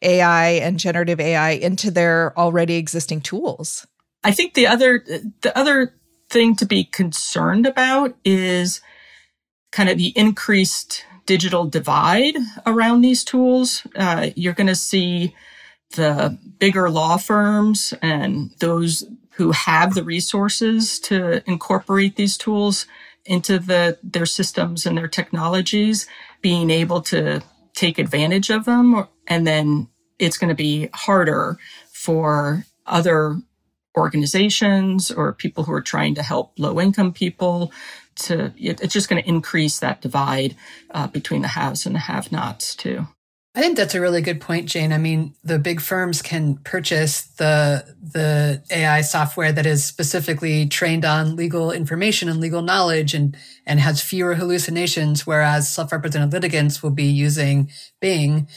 AI 0.01 0.49
and 0.49 0.79
generative 0.79 1.19
AI 1.19 1.51
into 1.51 1.91
their 1.91 2.37
already 2.37 2.75
existing 2.75 3.21
tools. 3.21 3.85
I 4.23 4.31
think 4.31 4.53
the 4.53 4.67
other 4.67 5.03
the 5.41 5.57
other 5.57 5.93
thing 6.29 6.55
to 6.55 6.65
be 6.65 6.83
concerned 6.83 7.65
about 7.65 8.15
is 8.23 8.81
kind 9.71 9.89
of 9.89 9.97
the 9.97 10.13
increased 10.17 11.05
digital 11.25 11.65
divide 11.65 12.35
around 12.65 13.01
these 13.01 13.23
tools. 13.23 13.85
Uh, 13.95 14.29
you're 14.35 14.53
going 14.53 14.67
to 14.67 14.75
see 14.75 15.35
the 15.95 16.37
bigger 16.59 16.89
law 16.89 17.17
firms 17.17 17.93
and 18.01 18.51
those 18.59 19.05
who 19.41 19.51
have 19.51 19.95
the 19.95 20.03
resources 20.03 20.99
to 20.99 21.41
incorporate 21.49 22.15
these 22.15 22.37
tools 22.37 22.85
into 23.25 23.57
the 23.57 23.97
their 24.03 24.27
systems 24.27 24.85
and 24.85 24.95
their 24.95 25.07
technologies 25.07 26.05
being 26.43 26.69
able 26.69 27.01
to 27.01 27.41
take 27.73 27.97
advantage 27.97 28.51
of 28.51 28.65
them 28.65 29.07
and 29.27 29.47
then 29.47 29.87
it's 30.19 30.37
going 30.37 30.49
to 30.49 30.55
be 30.55 30.89
harder 30.93 31.57
for 31.91 32.63
other 32.85 33.35
organizations 33.97 35.09
or 35.09 35.33
people 35.33 35.63
who 35.63 35.73
are 35.73 35.81
trying 35.81 36.13
to 36.13 36.21
help 36.21 36.53
low 36.59 36.79
income 36.79 37.11
people 37.11 37.71
to 38.13 38.53
it's 38.57 38.93
just 38.93 39.09
going 39.09 39.19
to 39.19 39.27
increase 39.27 39.79
that 39.79 40.01
divide 40.01 40.55
uh, 40.91 41.07
between 41.07 41.41
the 41.41 41.47
haves 41.47 41.87
and 41.87 41.95
the 41.95 41.99
have 41.99 42.31
nots 42.31 42.75
too 42.75 43.07
I 43.53 43.59
think 43.59 43.75
that's 43.75 43.95
a 43.95 43.99
really 43.99 44.21
good 44.21 44.39
point, 44.39 44.69
Jane. 44.69 44.93
I 44.93 44.97
mean, 44.97 45.35
the 45.43 45.59
big 45.59 45.81
firms 45.81 46.21
can 46.21 46.55
purchase 46.59 47.23
the 47.23 47.83
the 48.01 48.63
AI 48.71 49.01
software 49.01 49.51
that 49.51 49.65
is 49.65 49.83
specifically 49.83 50.67
trained 50.67 51.03
on 51.03 51.35
legal 51.35 51.69
information 51.71 52.29
and 52.29 52.39
legal 52.39 52.61
knowledge 52.61 53.13
and 53.13 53.35
and 53.65 53.81
has 53.81 54.01
fewer 54.01 54.35
hallucinations, 54.35 55.27
whereas 55.27 55.69
self-represented 55.69 56.31
litigants 56.31 56.81
will 56.81 56.91
be 56.91 57.03
using 57.03 57.69
Bing 57.99 58.47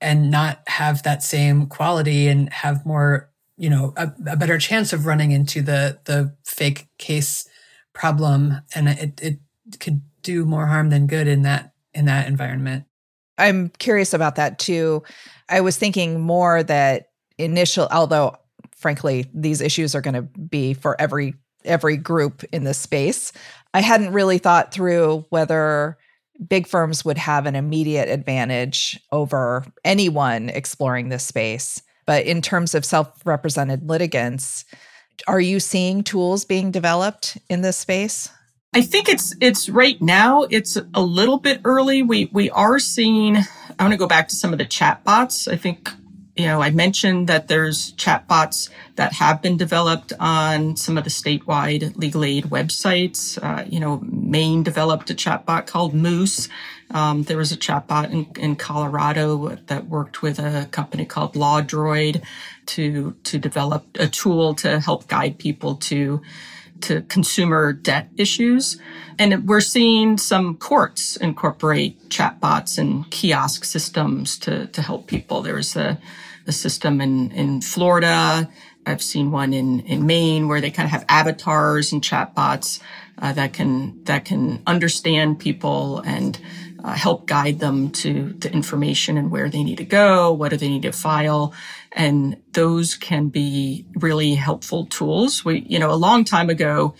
and 0.00 0.30
not 0.30 0.62
have 0.68 1.02
that 1.02 1.24
same 1.24 1.66
quality 1.66 2.28
and 2.28 2.52
have 2.52 2.86
more, 2.86 3.30
you 3.56 3.70
know, 3.70 3.92
a, 3.96 4.12
a 4.28 4.36
better 4.36 4.58
chance 4.58 4.92
of 4.92 5.04
running 5.04 5.32
into 5.32 5.62
the 5.62 5.98
the 6.04 6.32
fake 6.44 6.86
case 6.98 7.48
problem. 7.92 8.60
And 8.72 8.88
it 8.88 9.20
it 9.20 9.38
could 9.80 10.02
do 10.22 10.44
more 10.44 10.66
harm 10.66 10.90
than 10.90 11.08
good 11.08 11.26
in 11.26 11.42
that 11.42 11.72
in 11.92 12.04
that 12.04 12.28
environment. 12.28 12.84
I'm 13.38 13.70
curious 13.78 14.14
about 14.14 14.36
that 14.36 14.58
too. 14.58 15.02
I 15.48 15.60
was 15.60 15.76
thinking 15.76 16.20
more 16.20 16.62
that 16.62 17.08
initial, 17.38 17.88
although 17.90 18.36
frankly, 18.76 19.26
these 19.32 19.60
issues 19.60 19.94
are 19.94 20.00
going 20.00 20.14
to 20.14 20.22
be 20.22 20.74
for 20.74 21.00
every 21.00 21.34
every 21.64 21.96
group 21.96 22.44
in 22.52 22.64
this 22.64 22.76
space. 22.76 23.32
I 23.72 23.80
hadn't 23.80 24.12
really 24.12 24.36
thought 24.36 24.72
through 24.72 25.24
whether 25.30 25.96
big 26.46 26.66
firms 26.66 27.04
would 27.04 27.16
have 27.16 27.46
an 27.46 27.56
immediate 27.56 28.08
advantage 28.10 29.00
over 29.10 29.64
anyone 29.84 30.50
exploring 30.50 31.08
this 31.08 31.24
space. 31.24 31.80
But 32.06 32.26
in 32.26 32.42
terms 32.42 32.74
of 32.74 32.84
self-represented 32.84 33.88
litigants, 33.88 34.66
are 35.26 35.40
you 35.40 35.58
seeing 35.60 36.02
tools 36.02 36.44
being 36.44 36.70
developed 36.70 37.38
in 37.48 37.62
this 37.62 37.78
space? 37.78 38.28
I 38.74 38.82
think 38.82 39.08
it's 39.08 39.34
it's 39.40 39.68
right 39.68 40.02
now 40.02 40.42
it's 40.50 40.76
a 40.94 41.00
little 41.00 41.38
bit 41.38 41.60
early. 41.64 42.02
We 42.02 42.28
we 42.32 42.50
are 42.50 42.80
seeing 42.80 43.36
I 43.36 43.82
want 43.82 43.92
to 43.92 43.96
go 43.96 44.08
back 44.08 44.26
to 44.28 44.34
some 44.34 44.52
of 44.52 44.58
the 44.58 44.64
chat 44.64 45.04
bots. 45.04 45.46
I 45.46 45.56
think 45.56 45.88
you 46.36 46.46
know, 46.46 46.60
I 46.60 46.70
mentioned 46.70 47.28
that 47.28 47.46
there's 47.46 47.92
chatbots 47.92 48.68
that 48.96 49.12
have 49.12 49.40
been 49.40 49.56
developed 49.56 50.12
on 50.18 50.76
some 50.76 50.98
of 50.98 51.04
the 51.04 51.10
statewide 51.10 51.96
legal 51.96 52.24
aid 52.24 52.46
websites. 52.46 53.38
Uh, 53.40 53.64
you 53.68 53.78
know, 53.78 54.00
Maine 54.02 54.64
developed 54.64 55.10
a 55.10 55.14
chatbot 55.14 55.68
called 55.68 55.94
Moose. 55.94 56.48
Um, 56.90 57.22
there 57.22 57.36
was 57.36 57.52
a 57.52 57.56
chatbot 57.56 58.10
in, 58.10 58.26
in 58.36 58.56
Colorado 58.56 59.56
that 59.66 59.86
worked 59.86 60.22
with 60.22 60.40
a 60.40 60.68
company 60.72 61.04
called 61.04 61.34
LawDroid 61.34 62.22
to 62.66 63.12
to 63.24 63.38
develop 63.38 63.86
a 63.98 64.06
tool 64.08 64.54
to 64.56 64.80
help 64.80 65.08
guide 65.08 65.38
people 65.38 65.76
to 65.76 66.20
to 66.80 67.02
consumer 67.02 67.72
debt 67.72 68.08
issues. 68.16 68.78
And 69.18 69.46
we're 69.48 69.60
seeing 69.60 70.18
some 70.18 70.56
courts 70.56 71.16
incorporate 71.16 72.08
chatbots 72.08 72.78
and 72.78 73.10
kiosk 73.10 73.64
systems 73.64 74.38
to, 74.38 74.66
to 74.66 74.82
help 74.82 75.06
people. 75.06 75.40
There's 75.42 75.76
a, 75.76 75.98
a 76.46 76.52
system 76.52 77.00
in, 77.00 77.30
in 77.30 77.60
Florida. 77.62 78.50
I've 78.86 79.02
seen 79.02 79.30
one 79.30 79.54
in, 79.54 79.80
in 79.80 80.04
Maine 80.04 80.46
where 80.48 80.60
they 80.60 80.70
kind 80.70 80.86
of 80.86 80.90
have 80.90 81.06
avatars 81.08 81.92
and 81.92 82.02
chatbots 82.02 82.80
uh, 83.16 83.32
that 83.32 83.52
can 83.52 84.02
that 84.04 84.24
can 84.24 84.62
understand 84.66 85.38
people 85.38 86.00
and 86.00 86.38
uh, 86.82 86.92
help 86.92 87.26
guide 87.26 87.60
them 87.60 87.90
to 87.90 88.34
the 88.38 88.52
information 88.52 89.16
and 89.16 89.30
where 89.30 89.48
they 89.48 89.64
need 89.64 89.78
to 89.78 89.84
go, 89.84 90.32
what 90.32 90.50
do 90.50 90.56
they 90.56 90.68
need 90.68 90.82
to 90.82 90.92
file. 90.92 91.54
And 91.94 92.36
those 92.52 92.96
can 92.96 93.28
be 93.28 93.86
really 93.94 94.34
helpful 94.34 94.86
tools. 94.86 95.44
We, 95.44 95.60
you 95.60 95.78
know, 95.78 95.92
a 95.92 95.94
long 95.94 96.24
time 96.24 96.50
ago, 96.50 96.94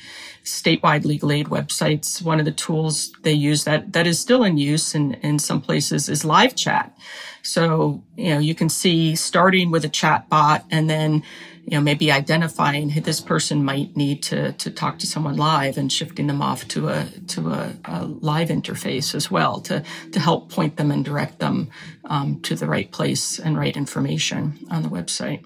statewide 0.45 1.05
legal 1.05 1.33
aid 1.33 1.47
websites, 1.47 2.23
one 2.23 2.39
of 2.39 2.45
the 2.45 2.53
tools 2.53 3.13
they 3.23 3.33
use 3.33 3.65
that, 3.65 3.93
that 3.93 4.07
is 4.07 4.21
still 4.21 4.45
in 4.45 4.57
use 4.57 4.95
in, 4.95 5.15
in 5.15 5.39
some 5.39 5.61
places 5.61 6.09
is 6.09 6.25
live 6.25 6.55
chat. 6.55 6.97
So, 7.43 8.05
you 8.17 8.35
know, 8.35 8.39
you 8.39 8.55
can 8.55 8.69
see 8.69 9.17
starting 9.17 9.71
with 9.71 9.85
a 9.85 9.89
chat 9.89 10.29
bot 10.29 10.65
and 10.71 10.89
then 10.89 11.25
you 11.67 11.79
know, 11.79 11.81
maybe 11.81 12.13
identifying 12.13 12.91
hey, 12.91 13.01
this 13.01 13.21
person 13.21 13.65
might 13.65 13.97
need 13.97 14.23
to 14.25 14.53
to 14.53 14.71
talk 14.71 14.99
to 14.99 15.07
someone 15.07 15.37
live 15.37 15.79
and 15.79 15.91
shifting 15.91 16.27
them 16.27 16.43
off 16.43 16.69
to 16.69 16.89
a 16.89 17.07
to 17.29 17.51
a, 17.51 17.75
a 17.85 18.05
live 18.05 18.49
interface 18.49 19.15
as 19.15 19.31
well 19.31 19.61
to 19.63 19.83
to 20.13 20.21
help 20.21 20.51
point 20.51 20.77
them 20.77 20.91
and 20.91 21.05
direct 21.05 21.39
them 21.39 21.71
um, 22.05 22.41
to 22.43 22.55
the 22.55 22.67
right 22.67 22.91
place 22.91 23.39
and 23.39 23.57
right 23.57 23.77
information 23.77 24.59
on 24.71 24.83
the 24.83 24.89
website. 24.89 25.45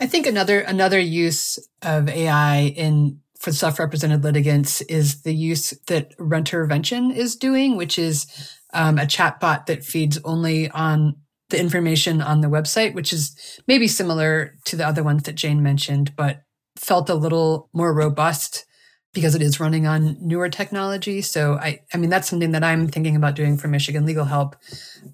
I 0.00 0.06
think 0.06 0.26
another 0.26 0.60
another 0.60 0.98
use 0.98 1.58
of 1.82 2.08
AI 2.08 2.60
in 2.60 3.20
for 3.38 3.52
self-represented 3.52 4.22
litigants 4.22 4.80
is 4.82 5.22
the 5.22 5.34
use 5.34 5.70
that 5.88 6.16
Rentervention 6.16 7.14
is 7.14 7.34
doing, 7.34 7.76
which 7.76 7.98
is 7.98 8.26
um, 8.72 8.98
a 8.98 9.02
chatbot 9.02 9.66
that 9.66 9.84
feeds 9.84 10.18
only 10.24 10.70
on 10.70 11.16
the 11.52 11.60
information 11.60 12.20
on 12.20 12.40
the 12.40 12.48
website, 12.48 12.94
which 12.94 13.12
is 13.12 13.60
maybe 13.68 13.86
similar 13.86 14.56
to 14.64 14.74
the 14.74 14.86
other 14.86 15.04
ones 15.04 15.22
that 15.22 15.36
Jane 15.36 15.62
mentioned, 15.62 16.16
but 16.16 16.42
felt 16.76 17.08
a 17.08 17.14
little 17.14 17.68
more 17.72 17.94
robust 17.94 18.66
because 19.14 19.34
it 19.34 19.42
is 19.42 19.60
running 19.60 19.86
on 19.86 20.16
newer 20.20 20.48
technology. 20.48 21.20
So 21.20 21.54
I, 21.54 21.80
I 21.92 21.98
mean, 21.98 22.10
that's 22.10 22.28
something 22.28 22.52
that 22.52 22.64
I'm 22.64 22.88
thinking 22.88 23.14
about 23.14 23.36
doing 23.36 23.56
for 23.56 23.68
Michigan 23.68 24.04
Legal 24.04 24.24
Help 24.24 24.56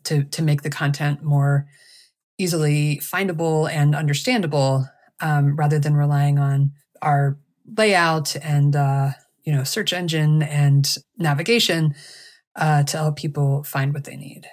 to 0.05 0.25
to 0.25 0.43
make 0.43 0.63
the 0.63 0.71
content 0.71 1.23
more 1.23 1.67
easily 2.39 2.99
findable 3.03 3.69
and 3.69 3.95
understandable, 3.95 4.89
um, 5.21 5.57
rather 5.57 5.79
than 5.79 5.95
relying 5.95 6.39
on 6.39 6.73
our 7.03 7.39
layout 7.77 8.37
and 8.37 8.77
uh, 8.77 9.11
you 9.45 9.53
know 9.53 9.65
search 9.65 9.93
engine 9.93 10.43
and 10.43 10.97
navigation 11.19 11.95
uh, 12.57 12.85
to 12.85 12.97
help 12.97 13.17
people 13.17 13.65
find 13.65 13.93
what 13.93 14.05
they 14.05 14.17
need. 14.17 14.47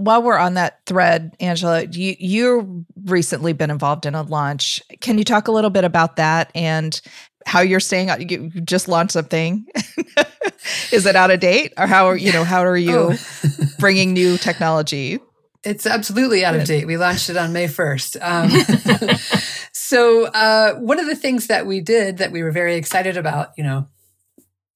While 0.00 0.22
we're 0.22 0.38
on 0.38 0.54
that 0.54 0.80
thread, 0.86 1.36
Angela, 1.40 1.84
you 1.84 2.16
you 2.18 2.86
recently 3.04 3.52
been 3.52 3.70
involved 3.70 4.06
in 4.06 4.14
a 4.14 4.22
launch. 4.22 4.80
Can 5.00 5.18
you 5.18 5.24
talk 5.24 5.46
a 5.46 5.52
little 5.52 5.70
bit 5.70 5.84
about 5.84 6.16
that 6.16 6.50
and 6.54 6.98
how 7.46 7.60
you're 7.60 7.80
staying 7.80 8.08
You 8.30 8.48
just 8.62 8.88
launched 8.88 9.12
something. 9.12 9.66
Is 10.92 11.06
it 11.06 11.16
out 11.16 11.30
of 11.30 11.40
date, 11.40 11.72
or 11.76 11.86
how 11.86 12.06
are 12.06 12.16
you 12.16 12.32
know 12.32 12.44
how 12.44 12.64
are 12.64 12.76
you 12.76 13.12
oh. 13.12 13.16
bringing 13.78 14.12
new 14.12 14.38
technology? 14.38 15.20
It's 15.62 15.86
absolutely 15.86 16.44
out 16.44 16.54
of 16.54 16.64
date. 16.64 16.86
We 16.86 16.96
launched 16.96 17.28
it 17.28 17.36
on 17.36 17.52
May 17.52 17.66
1st. 17.66 18.16
Um, 18.22 19.18
so, 19.72 20.24
uh, 20.24 20.76
one 20.76 20.98
of 20.98 21.04
the 21.04 21.14
things 21.14 21.48
that 21.48 21.66
we 21.66 21.82
did 21.82 22.16
that 22.16 22.32
we 22.32 22.42
were 22.42 22.50
very 22.50 22.76
excited 22.76 23.18
about, 23.18 23.50
you 23.58 23.64
know, 23.64 23.86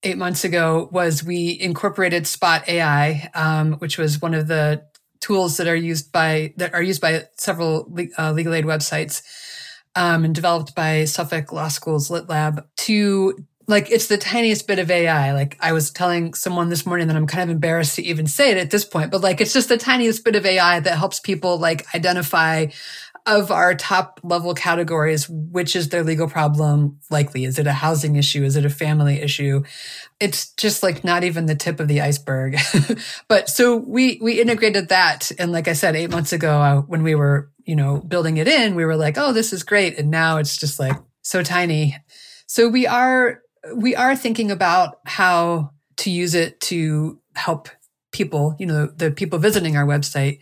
eight 0.02 0.18
months 0.18 0.44
ago 0.44 0.90
was 0.92 1.24
we 1.24 1.58
incorporated 1.58 2.26
Spot 2.26 2.68
AI, 2.68 3.30
um, 3.34 3.74
which 3.74 3.96
was 3.96 4.20
one 4.20 4.34
of 4.34 4.46
the 4.46 4.84
tools 5.24 5.56
that 5.56 5.66
are 5.66 5.74
used 5.74 6.12
by 6.12 6.52
that 6.58 6.74
are 6.74 6.82
used 6.82 7.00
by 7.00 7.22
several 7.36 7.90
uh, 8.18 8.30
legal 8.32 8.52
aid 8.52 8.66
websites 8.66 9.22
um, 9.96 10.22
and 10.24 10.34
developed 10.34 10.74
by 10.74 11.06
Suffolk 11.06 11.50
Law 11.50 11.68
School's 11.68 12.10
Lit 12.10 12.28
Lab 12.28 12.66
to 12.76 13.34
like 13.66 13.90
it's 13.90 14.08
the 14.08 14.18
tiniest 14.18 14.66
bit 14.66 14.78
of 14.78 14.90
AI. 14.90 15.32
Like 15.32 15.56
I 15.60 15.72
was 15.72 15.90
telling 15.90 16.34
someone 16.34 16.68
this 16.68 16.84
morning 16.84 17.08
that 17.08 17.16
I'm 17.16 17.26
kind 17.26 17.42
of 17.42 17.54
embarrassed 17.54 17.96
to 17.96 18.02
even 18.02 18.26
say 18.26 18.50
it 18.50 18.58
at 18.58 18.70
this 18.70 18.84
point, 18.84 19.10
but 19.10 19.22
like 19.22 19.40
it's 19.40 19.54
just 19.54 19.70
the 19.70 19.78
tiniest 19.78 20.24
bit 20.24 20.36
of 20.36 20.44
AI 20.44 20.80
that 20.80 20.98
helps 20.98 21.20
people 21.20 21.56
like 21.56 21.86
identify 21.94 22.66
of 23.26 23.50
our 23.50 23.74
top 23.74 24.20
level 24.22 24.54
categories, 24.54 25.28
which 25.28 25.74
is 25.74 25.88
their 25.88 26.04
legal 26.04 26.28
problem 26.28 26.98
likely? 27.10 27.44
Is 27.44 27.58
it 27.58 27.66
a 27.66 27.72
housing 27.72 28.16
issue? 28.16 28.44
Is 28.44 28.56
it 28.56 28.66
a 28.66 28.70
family 28.70 29.20
issue? 29.20 29.62
It's 30.20 30.52
just 30.52 30.82
like 30.82 31.04
not 31.04 31.24
even 31.24 31.46
the 31.46 31.54
tip 31.54 31.80
of 31.80 31.88
the 31.88 32.02
iceberg. 32.02 32.56
but 33.28 33.48
so 33.48 33.76
we, 33.76 34.18
we 34.22 34.40
integrated 34.40 34.90
that. 34.90 35.32
And 35.38 35.52
like 35.52 35.68
I 35.68 35.72
said, 35.72 35.96
eight 35.96 36.10
months 36.10 36.32
ago, 36.32 36.60
uh, 36.60 36.80
when 36.82 37.02
we 37.02 37.14
were, 37.14 37.50
you 37.64 37.76
know, 37.76 37.98
building 37.98 38.36
it 38.36 38.46
in, 38.46 38.74
we 38.74 38.84
were 38.84 38.96
like, 38.96 39.16
oh, 39.16 39.32
this 39.32 39.52
is 39.52 39.62
great. 39.62 39.98
And 39.98 40.10
now 40.10 40.36
it's 40.36 40.58
just 40.58 40.78
like 40.78 40.96
so 41.22 41.42
tiny. 41.42 41.96
So 42.46 42.68
we 42.68 42.86
are 42.86 43.40
we 43.74 43.96
are 43.96 44.14
thinking 44.14 44.50
about 44.50 44.98
how 45.06 45.70
to 45.96 46.10
use 46.10 46.34
it 46.34 46.60
to 46.60 47.18
help 47.34 47.68
people, 48.12 48.54
you 48.58 48.66
know, 48.66 48.86
the 48.86 49.10
people 49.10 49.38
visiting 49.38 49.76
our 49.76 49.86
website. 49.86 50.40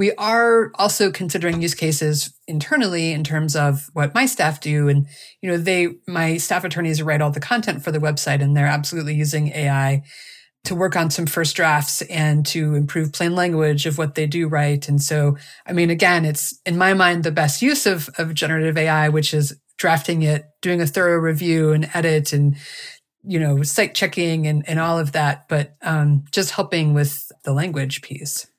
We 0.00 0.12
are 0.14 0.70
also 0.76 1.10
considering 1.10 1.60
use 1.60 1.74
cases 1.74 2.32
internally 2.48 3.12
in 3.12 3.22
terms 3.22 3.54
of 3.54 3.90
what 3.92 4.14
my 4.14 4.24
staff 4.24 4.58
do. 4.58 4.88
And, 4.88 5.06
you 5.42 5.50
know, 5.50 5.58
they, 5.58 5.88
my 6.08 6.38
staff 6.38 6.64
attorneys 6.64 7.02
write 7.02 7.20
all 7.20 7.30
the 7.30 7.38
content 7.38 7.84
for 7.84 7.92
the 7.92 7.98
website 7.98 8.40
and 8.40 8.56
they're 8.56 8.64
absolutely 8.64 9.14
using 9.14 9.48
AI 9.48 10.02
to 10.64 10.74
work 10.74 10.96
on 10.96 11.10
some 11.10 11.26
first 11.26 11.54
drafts 11.54 12.00
and 12.00 12.46
to 12.46 12.76
improve 12.76 13.12
plain 13.12 13.34
language 13.34 13.84
of 13.84 13.98
what 13.98 14.14
they 14.14 14.26
do 14.26 14.48
right. 14.48 14.88
And 14.88 15.02
so, 15.02 15.36
I 15.66 15.74
mean, 15.74 15.90
again, 15.90 16.24
it's 16.24 16.58
in 16.64 16.78
my 16.78 16.94
mind 16.94 17.22
the 17.22 17.30
best 17.30 17.60
use 17.60 17.84
of, 17.84 18.08
of 18.16 18.32
generative 18.32 18.78
AI, 18.78 19.10
which 19.10 19.34
is 19.34 19.54
drafting 19.76 20.22
it, 20.22 20.46
doing 20.62 20.80
a 20.80 20.86
thorough 20.86 21.18
review 21.18 21.72
and 21.74 21.90
edit 21.92 22.32
and, 22.32 22.56
you 23.22 23.38
know, 23.38 23.62
cite 23.62 23.94
checking 23.94 24.46
and, 24.46 24.66
and 24.66 24.80
all 24.80 24.98
of 24.98 25.12
that, 25.12 25.46
but 25.46 25.76
um, 25.82 26.24
just 26.32 26.52
helping 26.52 26.94
with 26.94 27.30
the 27.44 27.52
language 27.52 28.00
piece. 28.00 28.49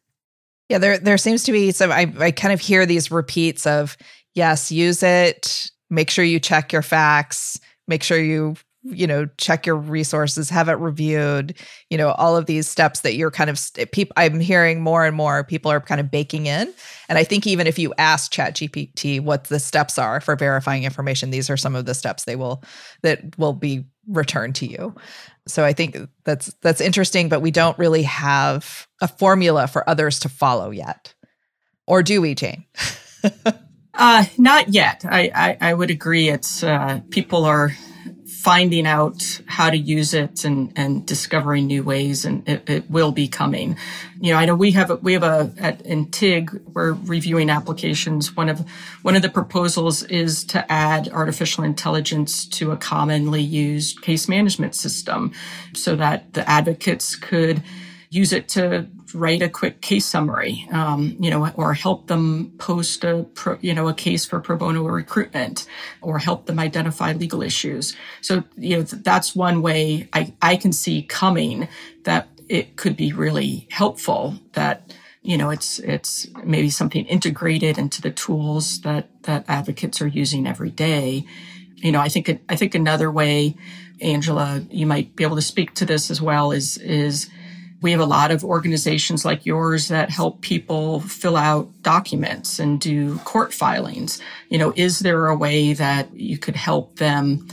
Yeah, 0.71 0.77
there 0.77 0.97
there 0.97 1.17
seems 1.17 1.43
to 1.43 1.51
be 1.51 1.71
some 1.73 1.91
I, 1.91 2.13
I 2.17 2.31
kind 2.31 2.53
of 2.53 2.62
hear 2.62 2.86
these 2.86 3.12
repeats 3.12 3.67
of 3.67 3.97
yes, 4.36 4.71
use 4.71 5.03
it, 5.03 5.69
make 5.89 6.10
sure 6.10 6.23
you 6.23 6.39
check 6.39 6.71
your 6.71 6.81
facts, 6.81 7.60
make 7.89 8.03
sure 8.03 8.17
you 8.17 8.55
you 8.84 9.05
know 9.05 9.27
check 9.38 9.65
your 9.65 9.75
resources 9.75 10.49
have 10.49 10.69
it 10.69 10.75
reviewed. 10.75 11.57
You 11.89 11.97
know 11.97 12.12
all 12.12 12.38
of 12.38 12.45
these 12.45 12.69
steps 12.69 13.01
that 13.01 13.15
you're 13.15 13.31
kind 13.31 13.49
of 13.49 13.60
eh, 13.77 13.84
people 13.91 14.13
i'm 14.15 14.39
hearing 14.39 14.81
more 14.81 15.05
and 15.05 15.13
more 15.13 15.43
people 15.43 15.69
are 15.69 15.81
kind 15.81 15.99
of 15.99 16.10
baking 16.10 16.45
in. 16.45 16.73
And 17.10 17.17
i 17.17 17.25
think 17.25 17.45
even 17.45 17.67
if 17.67 17.77
you 17.77 17.93
ask 17.97 18.31
chat 18.31 18.55
gpt 18.55 19.19
what 19.19 19.43
the 19.49 19.60
steps 19.60 19.99
are 19.99 20.21
for 20.21 20.38
verifying 20.38 20.84
information 20.86 21.31
these 21.31 21.49
are 21.49 21.57
some 21.57 21.75
of 21.75 21.86
the 21.86 21.93
steps 21.93 22.23
they 22.23 22.38
will 22.38 22.63
that 23.03 23.38
will 23.38 23.53
be 23.53 23.84
returned 24.07 24.55
to 24.55 24.65
you. 24.65 24.95
So 25.47 25.63
i 25.65 25.73
think 25.73 25.97
that's 26.23 26.53
that's 26.61 26.81
interesting 26.81 27.27
but 27.29 27.41
we 27.41 27.51
don't 27.51 27.77
really 27.79 28.03
have 28.03 28.87
a 29.01 29.07
formula 29.07 29.67
for 29.67 29.87
others 29.89 30.19
to 30.19 30.29
follow 30.29 30.69
yet. 30.71 31.13
Or 31.87 32.03
do 32.03 32.21
we 32.21 32.35
jane? 32.35 32.65
Uh 33.93 34.23
not 34.37 34.69
yet. 34.69 35.03
I 35.03 35.31
i, 35.35 35.69
I 35.69 35.73
would 35.73 35.91
agree 35.91 36.29
it's 36.29 36.63
uh 36.63 37.01
people 37.09 37.43
are 37.43 37.71
finding 38.41 38.88
out 38.88 39.39
how 39.45 39.69
to 39.69 39.77
use 39.77 40.15
it 40.15 40.43
and, 40.45 40.73
and 40.75 41.06
discovering 41.06 41.67
new 41.67 41.84
ways 41.84 42.25
and 42.25 42.47
it, 42.49 42.67
it 42.67 42.89
will 42.89 43.12
be 43.12 43.27
coming. 43.27 43.77
You 44.19 44.34
know, 44.34 44.39
I 44.39 44.45
know 44.45 44.56
we 44.56 44.71
have 44.71 44.89
a, 44.89 44.95
we 44.95 45.13
have 45.13 45.21
a, 45.21 45.54
at, 45.60 45.82
in 45.82 46.10
TIG, 46.10 46.60
we're 46.73 46.93
reviewing 46.93 47.51
applications. 47.51 48.36
One 48.36 48.49
of, 48.49 48.67
one 49.04 49.15
of 49.15 49.21
the 49.21 49.30
proposals 49.30 50.01
is 50.01 50.43
to 50.45 50.71
add 50.71 51.08
artificial 51.10 51.63
intelligence 51.63 52.47
to 52.47 52.71
a 52.71 52.77
commonly 52.77 53.43
used 53.43 54.01
case 54.01 54.27
management 54.27 54.73
system 54.73 55.34
so 55.75 55.95
that 55.97 56.34
the 56.34 56.49
advocates 56.49 57.15
could 57.15 57.62
use 58.10 58.34
it 58.34 58.49
to 58.49 58.88
write 59.13 59.41
a 59.41 59.50
quick 59.50 59.82
case 59.82 60.06
summary, 60.06 60.67
um, 60.71 61.15
you 61.19 61.30
know, 61.30 61.50
or 61.56 61.74
help 61.74 62.08
them 62.08 62.54
post 62.58 63.04
a, 63.04 63.24
pro, 63.34 63.58
you 63.62 63.74
know, 63.74 63.88
a 63.88 63.93
case 63.93 64.26
for 64.26 64.39
pro 64.39 64.58
bono 64.58 64.84
recruitment, 64.84 65.67
or 66.02 66.19
help 66.19 66.45
them 66.45 66.60
identify 66.60 67.13
legal 67.13 67.41
issues. 67.41 67.95
So, 68.21 68.43
you 68.58 68.78
know, 68.78 68.84
that's 68.84 69.36
one 69.36 69.62
way 69.62 70.08
I, 70.13 70.34
I 70.41 70.56
can 70.56 70.74
see 70.74 71.04
coming 71.04 71.67
that 72.04 72.28
it 72.50 72.76
could 72.76 72.97
be 72.97 73.13
really 73.13 73.67
helpful. 73.71 74.36
That 74.54 74.93
you 75.24 75.38
know, 75.38 75.52
it's 75.52 75.80
it's 75.80 76.28
maybe 76.43 76.69
something 76.69 77.06
integrated 77.06 77.78
into 77.78 78.02
the 78.02 78.12
tools 78.12 78.82
that 78.82 79.08
that 79.24 79.45
advocates 79.47 80.02
are 80.02 80.08
using 80.08 80.47
every 80.47 80.71
day. 80.71 81.26
You 81.76 81.91
know, 81.91 82.00
I 82.00 82.10
think 82.10 82.41
I 82.50 82.56
think 82.56 82.74
another 82.74 83.12
way, 83.12 83.56
Angela, 84.02 84.63
you 84.69 84.86
might 84.86 85.15
be 85.15 85.24
able 85.24 85.36
to 85.36 85.41
speak 85.41 85.76
to 85.76 85.86
this 85.86 86.10
as 86.10 86.21
well. 86.21 86.52
Is 86.52 86.78
is 86.78 87.30
we 87.82 87.91
have 87.91 88.00
a 88.00 88.06
lot 88.06 88.32
of 88.32 88.44
organizations 88.44 89.26
like 89.26 89.46
yours 89.46 89.88
that 89.88 90.10
help 90.10 90.41
people 90.41 91.02
fill 91.02 91.36
out 91.36 91.70
documents 91.82 92.60
and 92.60 92.80
do 92.80 93.17
court 93.20 93.54
filings. 93.54 94.22
You 94.50 94.60
know, 94.60 94.74
is 94.76 95.00
there 95.00 95.28
a 95.28 95.36
way 95.36 95.74
that 95.74 96.13
you 96.13 96.38
could 96.38 96.56
help 96.56 96.98
them 96.98 97.48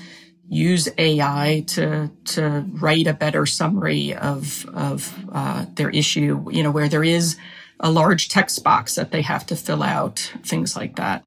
use 0.50 0.88
AI 0.98 1.64
to 1.68 2.10
to 2.24 2.64
write 2.72 3.06
a 3.06 3.14
better 3.14 3.46
summary 3.46 4.14
of 4.14 4.66
of 4.74 5.14
uh, 5.32 5.64
their 5.74 5.90
issue? 5.90 6.44
You 6.50 6.62
know, 6.62 6.70
where 6.70 6.88
there 6.88 7.04
is 7.04 7.36
a 7.80 7.90
large 7.90 8.28
text 8.28 8.62
box 8.62 8.96
that 8.96 9.12
they 9.12 9.22
have 9.22 9.46
to 9.46 9.56
fill 9.56 9.82
out, 9.82 10.32
things 10.42 10.76
like 10.76 10.96
that. 10.96 11.24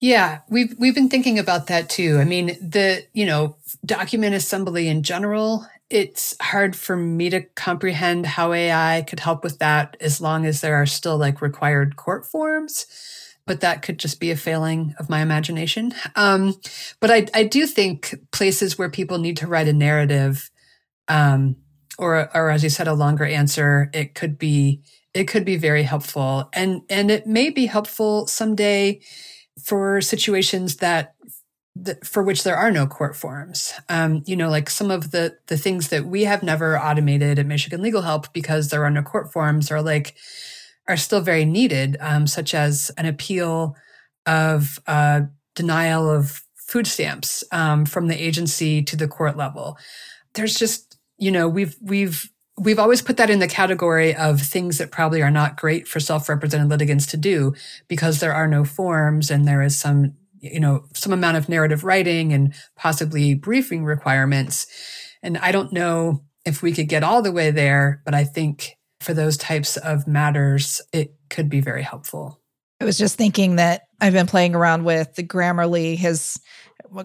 Yeah, 0.00 0.40
we've 0.48 0.74
we've 0.78 0.94
been 0.94 1.08
thinking 1.08 1.38
about 1.38 1.66
that 1.68 1.88
too. 1.88 2.18
I 2.18 2.24
mean, 2.24 2.58
the 2.60 3.06
you 3.14 3.24
know 3.24 3.56
document 3.86 4.34
assembly 4.34 4.86
in 4.86 5.02
general 5.02 5.66
it's 5.90 6.36
hard 6.40 6.76
for 6.76 6.96
me 6.96 7.30
to 7.30 7.42
comprehend 7.54 8.26
how 8.26 8.52
AI 8.52 9.04
could 9.08 9.20
help 9.20 9.42
with 9.42 9.58
that 9.58 9.96
as 10.00 10.20
long 10.20 10.44
as 10.44 10.60
there 10.60 10.76
are 10.76 10.86
still 10.86 11.16
like 11.16 11.40
required 11.40 11.96
court 11.96 12.26
forms. 12.26 12.86
But 13.46 13.60
that 13.62 13.80
could 13.80 13.98
just 13.98 14.20
be 14.20 14.30
a 14.30 14.36
failing 14.36 14.94
of 14.98 15.08
my 15.08 15.22
imagination. 15.22 15.94
Um, 16.16 16.54
but 17.00 17.10
I, 17.10 17.26
I 17.32 17.44
do 17.44 17.66
think 17.66 18.14
places 18.30 18.76
where 18.76 18.90
people 18.90 19.18
need 19.18 19.38
to 19.38 19.46
write 19.46 19.68
a 19.68 19.72
narrative, 19.72 20.50
um, 21.08 21.56
or, 21.98 22.28
or 22.36 22.50
as 22.50 22.62
you 22.62 22.68
said, 22.68 22.88
a 22.88 22.92
longer 22.92 23.24
answer, 23.24 23.88
it 23.94 24.14
could 24.14 24.38
be, 24.38 24.82
it 25.14 25.24
could 25.24 25.46
be 25.46 25.56
very 25.56 25.82
helpful. 25.82 26.50
And, 26.52 26.82
and 26.90 27.10
it 27.10 27.26
may 27.26 27.48
be 27.48 27.64
helpful 27.64 28.26
someday 28.26 29.00
for 29.64 30.02
situations 30.02 30.76
that 30.76 31.14
for 32.04 32.22
which 32.22 32.44
there 32.44 32.56
are 32.56 32.70
no 32.70 32.86
court 32.86 33.16
forms. 33.16 33.72
Um, 33.88 34.22
you 34.26 34.36
know, 34.36 34.48
like 34.48 34.70
some 34.70 34.90
of 34.90 35.10
the 35.10 35.36
the 35.46 35.58
things 35.58 35.88
that 35.88 36.06
we 36.06 36.24
have 36.24 36.42
never 36.42 36.78
automated 36.78 37.38
at 37.38 37.46
Michigan 37.46 37.82
Legal 37.82 38.02
Help 38.02 38.32
because 38.32 38.68
there 38.68 38.84
are 38.84 38.90
no 38.90 39.02
court 39.02 39.32
forms 39.32 39.70
are 39.70 39.82
like 39.82 40.16
are 40.86 40.96
still 40.96 41.20
very 41.20 41.44
needed, 41.44 41.96
um, 42.00 42.26
such 42.26 42.54
as 42.54 42.90
an 42.96 43.06
appeal 43.06 43.76
of 44.26 44.78
uh, 44.86 45.22
denial 45.54 46.10
of 46.10 46.42
food 46.56 46.86
stamps 46.86 47.44
um, 47.52 47.84
from 47.84 48.08
the 48.08 48.22
agency 48.22 48.82
to 48.82 48.96
the 48.96 49.08
court 49.08 49.36
level. 49.36 49.78
There's 50.34 50.54
just 50.54 50.98
you 51.18 51.30
know 51.30 51.48
we've 51.48 51.76
we've 51.80 52.30
we've 52.58 52.78
always 52.78 53.02
put 53.02 53.16
that 53.18 53.30
in 53.30 53.38
the 53.38 53.48
category 53.48 54.14
of 54.14 54.40
things 54.40 54.78
that 54.78 54.90
probably 54.90 55.22
are 55.22 55.30
not 55.30 55.56
great 55.56 55.86
for 55.86 56.00
self-represented 56.00 56.68
litigants 56.68 57.06
to 57.06 57.16
do 57.16 57.54
because 57.86 58.18
there 58.18 58.34
are 58.34 58.48
no 58.48 58.64
forms 58.64 59.30
and 59.30 59.46
there 59.46 59.62
is 59.62 59.78
some 59.78 60.14
you 60.40 60.60
know, 60.60 60.84
some 60.94 61.12
amount 61.12 61.36
of 61.36 61.48
narrative 61.48 61.84
writing 61.84 62.32
and 62.32 62.54
possibly 62.76 63.34
briefing 63.34 63.84
requirements. 63.84 64.66
And 65.22 65.38
I 65.38 65.52
don't 65.52 65.72
know 65.72 66.24
if 66.44 66.62
we 66.62 66.72
could 66.72 66.88
get 66.88 67.02
all 67.04 67.22
the 67.22 67.32
way 67.32 67.50
there, 67.50 68.02
but 68.04 68.14
I 68.14 68.24
think 68.24 68.76
for 69.00 69.14
those 69.14 69.36
types 69.36 69.76
of 69.76 70.06
matters, 70.06 70.80
it 70.92 71.14
could 71.30 71.48
be 71.48 71.60
very 71.60 71.82
helpful. 71.82 72.40
I 72.80 72.84
was 72.84 72.98
just 72.98 73.16
thinking 73.16 73.56
that 73.56 73.82
I've 74.00 74.12
been 74.12 74.26
playing 74.26 74.54
around 74.54 74.84
with 74.84 75.14
the 75.14 75.24
Grammarly 75.24 75.98
has 75.98 76.38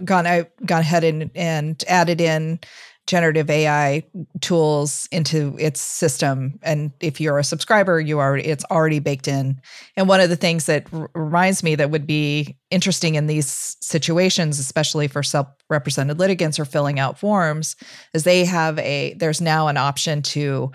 gone 0.06 0.26
I 0.28 0.46
gone 0.66 0.82
ahead 0.82 1.04
and, 1.04 1.32
and 1.36 1.84
added 1.88 2.22
in 2.22 2.60
generative 3.06 3.50
AI 3.50 4.04
tools 4.40 5.10
into 5.12 5.56
its 5.60 5.82
system. 5.82 6.60
And 6.64 6.92
if 7.02 7.20
you're 7.20 7.38
a 7.38 7.44
subscriber, 7.44 8.00
you 8.00 8.20
are 8.20 8.38
it's 8.38 8.64
already 8.72 9.00
baked 9.00 9.28
in. 9.28 9.60
And 9.98 10.08
one 10.08 10.22
of 10.22 10.30
the 10.30 10.38
things 10.38 10.68
that 10.68 10.88
r- 10.94 11.10
reminds 11.14 11.64
me 11.64 11.76
that 11.76 11.92
would 11.92 12.08
be 12.08 12.58
interesting 12.72 13.16
in 13.16 13.28
these 13.28 13.76
situations, 13.82 14.58
especially 14.58 15.08
for 15.08 15.22
self-represented 15.22 16.18
litigants 16.18 16.60
or 16.60 16.66
filling 16.66 17.00
out 17.00 17.20
forms, 17.20 17.76
is 18.14 18.24
they 18.24 18.46
have 18.46 18.80
a 18.80 19.16
there's 19.16 19.42
now 19.42 19.68
an 19.68 19.78
option 19.78 20.22
to 20.22 20.72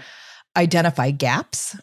identify 0.57 1.11
gaps 1.11 1.77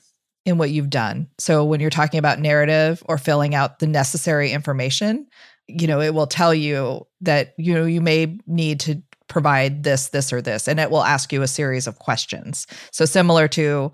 in 0.46 0.60
what 0.60 0.70
you've 0.70 0.92
done. 0.92 1.28
So 1.40 1.66
when 1.66 1.80
you're 1.80 1.90
talking 1.90 2.20
about 2.20 2.40
narrative 2.40 3.02
or 3.08 3.18
filling 3.18 3.56
out 3.56 3.80
the 3.80 3.88
necessary 3.88 4.52
information, 4.52 5.28
you 5.68 5.88
know, 5.88 6.00
it 6.00 6.14
will 6.14 6.28
tell 6.28 6.54
you 6.54 7.08
that 7.22 7.56
you 7.58 7.74
know 7.74 7.86
you 7.86 8.02
may 8.02 8.38
need 8.46 8.80
to 8.82 9.02
provide 9.28 9.84
this, 9.84 10.10
this, 10.10 10.32
or 10.32 10.42
this, 10.42 10.68
and 10.68 10.80
it 10.80 10.92
will 10.92 11.04
ask 11.04 11.34
you 11.34 11.42
a 11.42 11.48
series 11.48 11.88
of 11.88 12.00
questions. 12.00 12.68
So 12.92 13.06
similar 13.06 13.48
to 13.50 13.92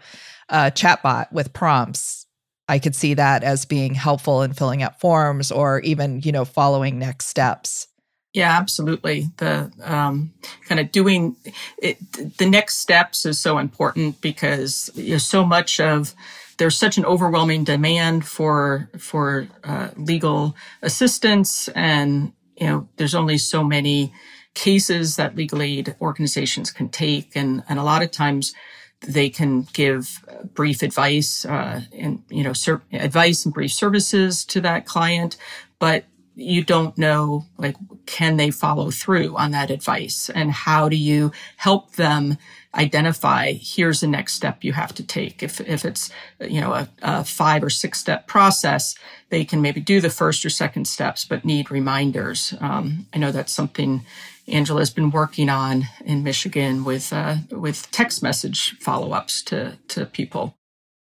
a 0.50 0.72
chatbot 0.72 1.32
with 1.32 1.54
prompts, 1.54 2.28
I 2.67 2.80
could 2.80 2.96
see 2.96 3.13
that 3.15 3.44
as 3.44 3.65
being 3.65 3.96
helpful 3.96 4.44
in 4.44 4.54
filling 4.54 4.82
out 4.82 5.00
forms 5.00 5.52
or 5.52 5.82
even 5.82 6.22
you 6.22 6.32
know 6.32 6.46
following 6.46 7.00
next 7.00 7.28
steps. 7.28 7.88
Yeah, 8.34 8.58
absolutely. 8.58 9.28
The 9.38 9.70
um, 9.84 10.34
kind 10.67 10.80
of 10.80 10.91
doing 10.94 11.36
it, 11.78 11.98
the 12.38 12.50
next 12.50 12.78
steps 12.78 13.26
is 13.26 13.39
so 13.39 13.58
important 13.58 14.22
because 14.22 14.89
you 14.96 15.12
know, 15.12 15.17
so 15.17 15.46
much 15.46 15.82
of 15.82 16.15
there's 16.58 16.78
such 16.78 16.98
an 16.98 17.06
overwhelming 17.06 17.65
demand 17.65 18.26
for 18.26 18.89
for 18.98 19.50
uh, 19.65 19.89
legal 19.98 20.56
assistance, 20.82 21.67
and 21.70 22.32
you 22.56 22.67
know 22.67 22.88
there's 22.96 23.15
only 23.15 23.38
so 23.38 23.65
many 23.65 24.13
cases 24.54 25.16
that 25.16 25.36
legal 25.36 25.62
aid 25.62 25.96
organizations 26.02 26.72
can 26.72 26.90
take, 26.90 27.36
and 27.36 27.64
and 27.70 27.80
a 27.80 27.84
lot 27.84 28.04
of 28.04 28.12
times 28.12 28.54
they 29.02 29.30
can 29.30 29.64
give 29.74 30.24
brief 30.54 30.84
advice 30.84 31.46
uh, 31.46 31.82
and 31.94 32.24
you 32.30 32.44
know 32.44 32.54
ser- 32.54 32.84
advice 32.94 33.46
and 33.46 33.54
brief 33.54 33.72
services 33.72 34.46
to 34.46 34.62
that 34.62 34.86
client, 34.86 35.38
but 35.80 36.06
you 36.36 36.64
don't 36.64 36.98
know 36.98 37.46
like 37.58 37.76
can 38.06 38.38
they 38.38 38.52
follow 38.52 38.90
through 38.90 39.36
on 39.38 39.52
that 39.52 39.70
advice? 39.70 40.30
And 40.30 40.52
how 40.52 40.88
do 40.88 40.96
you 40.96 41.32
help 41.58 41.96
them 41.96 42.38
identify 42.74 43.52
here's 43.54 44.00
the 44.00 44.08
next 44.08 44.34
step 44.34 44.64
you 44.64 44.74
have 44.74 44.94
to 44.96 45.04
take? 45.04 45.44
If 45.44 45.60
if 45.62 45.84
it's 45.84 46.10
you 46.40 46.62
know 46.62 46.74
a, 46.74 46.90
a, 47.02 47.24
five 47.24 47.64
or 47.64 47.70
six 47.70 48.00
step 48.00 48.28
process 48.28 48.96
they 49.30 49.44
can 49.46 49.62
maybe 49.62 49.82
do 49.82 50.02
the 50.02 50.10
first 50.10 50.46
or 50.46 50.50
second 50.50 50.86
steps 50.86 51.26
but 51.26 51.44
need 51.44 51.72
reminders. 51.72 52.54
Um, 52.60 53.08
i 53.14 53.18
know 53.18 53.32
that's 53.32 53.54
something 53.54 54.06
angela's 54.52 54.90
been 54.90 55.12
working 55.12 55.50
on 55.50 55.84
in 56.06 56.24
michigan 56.24 56.84
with 56.84 57.12
uh, 57.14 57.36
with 57.52 57.90
text 57.92 58.22
message 58.22 58.78
follow-ups 58.80 59.42
to 59.44 59.78
to 59.88 60.06
people 60.06 60.56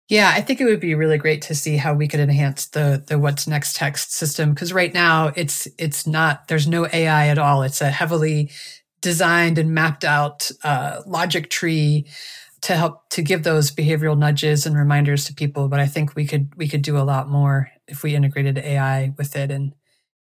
yeah, 0.08 0.32
I 0.34 0.42
think 0.42 0.60
it 0.60 0.66
would 0.66 0.80
be 0.80 0.94
really 0.94 1.16
great 1.16 1.40
to 1.42 1.54
see 1.54 1.78
how 1.78 1.94
we 1.94 2.08
could 2.08 2.20
enhance 2.20 2.66
the 2.66 3.02
the 3.06 3.18
what's 3.18 3.46
next 3.46 3.76
text 3.76 4.12
system 4.12 4.52
because 4.52 4.72
right 4.72 4.92
now 4.92 5.32
it's 5.34 5.66
it's 5.78 6.06
not 6.06 6.48
there's 6.48 6.68
no 6.68 6.86
AI 6.92 7.28
at 7.28 7.38
all. 7.38 7.62
It's 7.62 7.80
a 7.80 7.90
heavily 7.90 8.50
designed 9.00 9.58
and 9.58 9.74
mapped 9.74 10.04
out 10.04 10.50
uh, 10.62 11.00
logic 11.06 11.48
tree 11.48 12.06
to 12.62 12.76
help 12.76 13.08
to 13.10 13.22
give 13.22 13.44
those 13.44 13.70
behavioral 13.70 14.16
nudges 14.16 14.66
and 14.66 14.76
reminders 14.76 15.24
to 15.26 15.34
people. 15.34 15.68
But 15.68 15.80
I 15.80 15.86
think 15.86 16.14
we 16.14 16.26
could 16.26 16.54
we 16.54 16.68
could 16.68 16.82
do 16.82 16.98
a 16.98 17.04
lot 17.04 17.28
more 17.28 17.70
if 17.88 18.02
we 18.02 18.14
integrated 18.14 18.58
AI 18.58 19.14
with 19.16 19.36
it, 19.36 19.50
and 19.50 19.74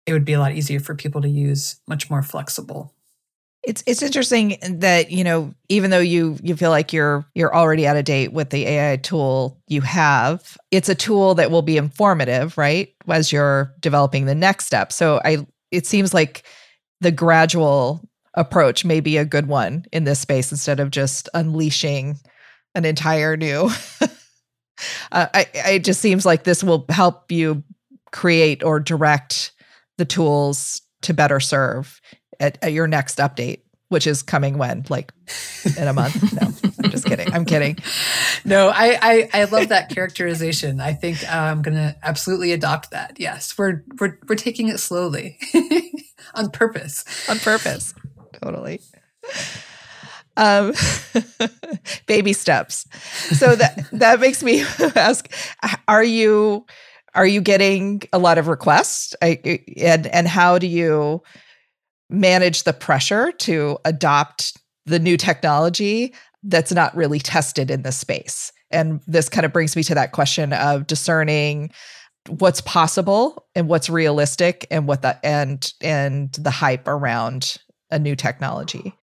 it 0.07 0.13
would 0.13 0.25
be 0.25 0.33
a 0.35 0.41
lot 0.41 0.53
easier 0.53 0.79
for 0.79 0.95
people 0.95 1.23
to 1.23 1.29
use, 1.29 1.81
much 1.89 2.09
more 2.09 2.23
flexible. 2.23 2.95
It's 3.65 3.83
it's 3.87 4.03
interesting 4.03 4.59
that 4.63 5.13
you 5.13 5.23
know 5.23 5.55
even 5.69 5.91
though 5.91 6.01
you 6.01 6.37
you 6.43 6.57
feel 6.57 6.71
like 6.71 6.93
you're 6.93 7.25
you're 7.35 7.55
already 7.55 7.87
out 7.87 7.97
of 7.97 8.05
date 8.05 8.33
with 8.33 8.51
the 8.51 8.67
AI 8.67 8.97
tool 8.97 9.61
you 9.69 9.81
have, 9.83 10.57
it's 10.73 10.89
a 10.89 10.97
tool 10.97 11.37
that 11.37 11.51
will 11.51 11.63
be 11.63 11.77
informative, 11.77 12.59
right? 12.59 12.93
As 13.09 13.31
you're 13.31 13.73
developing 13.79 14.27
the 14.27 14.35
next 14.35 14.67
step. 14.67 14.93
So 14.93 15.21
I 15.25 15.47
it 15.71 15.87
seems 15.87 16.13
like 16.13 16.43
the 17.01 17.13
gradual 17.13 18.09
approach 18.35 18.85
may 18.85 19.01
be 19.01 19.17
a 19.17 19.25
good 19.25 19.47
one 19.47 19.85
in 19.93 20.05
this 20.05 20.21
space 20.21 20.51
instead 20.51 20.81
of 20.81 20.91
just 20.91 21.29
unleashing 21.35 22.19
an 22.75 22.85
entire 22.85 23.37
new. 23.37 23.71
uh, 25.13 25.27
I 25.33 25.47
it 25.55 25.85
just 25.85 26.01
seems 26.01 26.27
like 26.27 26.43
this 26.43 26.65
will 26.65 26.85
help 26.89 27.31
you 27.31 27.63
create 28.11 28.65
or 28.65 28.81
direct 28.81 29.53
the 29.99 30.05
tools 30.05 30.83
to 31.03 31.15
better 31.15 31.39
serve 31.39 32.01
at, 32.41 32.59
at 32.63 32.73
your 32.73 32.87
next 32.87 33.19
update 33.19 33.61
which 33.93 34.07
is 34.07 34.23
coming 34.23 34.57
when? 34.57 34.87
Like 34.89 35.13
in 35.77 35.87
a 35.87 35.93
month? 35.93 36.33
No 36.33 36.49
i'm 36.83 36.91
just 36.91 37.05
kidding. 37.05 37.31
I'm 37.31 37.45
kidding. 37.45 37.77
No 38.43 38.71
I, 38.71 38.99
I 39.03 39.29
i 39.35 39.45
love 39.45 39.69
that 39.69 39.91
characterization. 39.91 40.81
I 40.81 40.95
think 40.95 41.23
uh, 41.31 41.37
i'm 41.37 41.61
gonna 41.61 41.95
absolutely 42.03 42.53
adopt 42.53 42.91
that. 42.93 43.21
Yes 43.21 43.57
we're 43.59 43.85
we're, 44.01 44.19
we're 44.27 44.35
taking 44.35 44.69
it 44.69 44.79
slowly 44.79 45.39
on 46.35 46.51
purpose. 46.51 47.05
On 47.29 47.39
purpose. 47.39 47.95
Totally. 48.43 48.81
Um 50.39 50.73
baby 52.07 52.33
steps. 52.33 52.87
So 53.37 53.55
that 53.55 53.89
that 53.93 54.21
makes 54.21 54.43
me 54.43 54.65
ask 54.97 55.31
are 55.87 56.03
you 56.03 56.65
are 57.15 57.27
you 57.27 57.43
getting 57.43 58.01
a 58.11 58.19
lot 58.19 58.39
of 58.39 58.49
requests? 58.49 59.15
I, 59.21 59.61
and 59.77 60.07
and 60.07 60.27
how 60.27 60.59
do 60.59 60.67
you 60.67 61.23
manage 62.13 62.65
the 62.65 62.73
pressure 62.73 63.33
to 63.33 63.79
adopt 63.85 64.57
the 64.87 64.99
new 64.99 65.17
technology 65.17 66.15
that's 66.45 66.73
not 66.73 66.95
really 66.97 67.19
tested 67.19 67.71
in 67.71 67.83
the 67.83 67.93
space. 67.93 68.53
And 68.71 69.01
this 69.07 69.29
kind 69.29 69.45
of 69.45 69.53
brings 69.53 69.77
me 69.77 69.83
to 69.85 69.95
that 69.95 70.13
question 70.13 70.53
of 70.53 70.87
discerning 70.87 71.71
what's 72.29 72.61
possible 72.61 73.47
and 73.55 73.69
what's 73.69 73.91
realistic 73.91 74.67
and 74.71 74.87
what 74.87 75.03
the 75.03 75.19
and 75.25 75.73
and 75.81 76.33
the 76.33 76.51
hype 76.51 76.87
around 76.87 77.59
a 77.91 77.99
new 77.99 78.17
technology. 78.17 78.95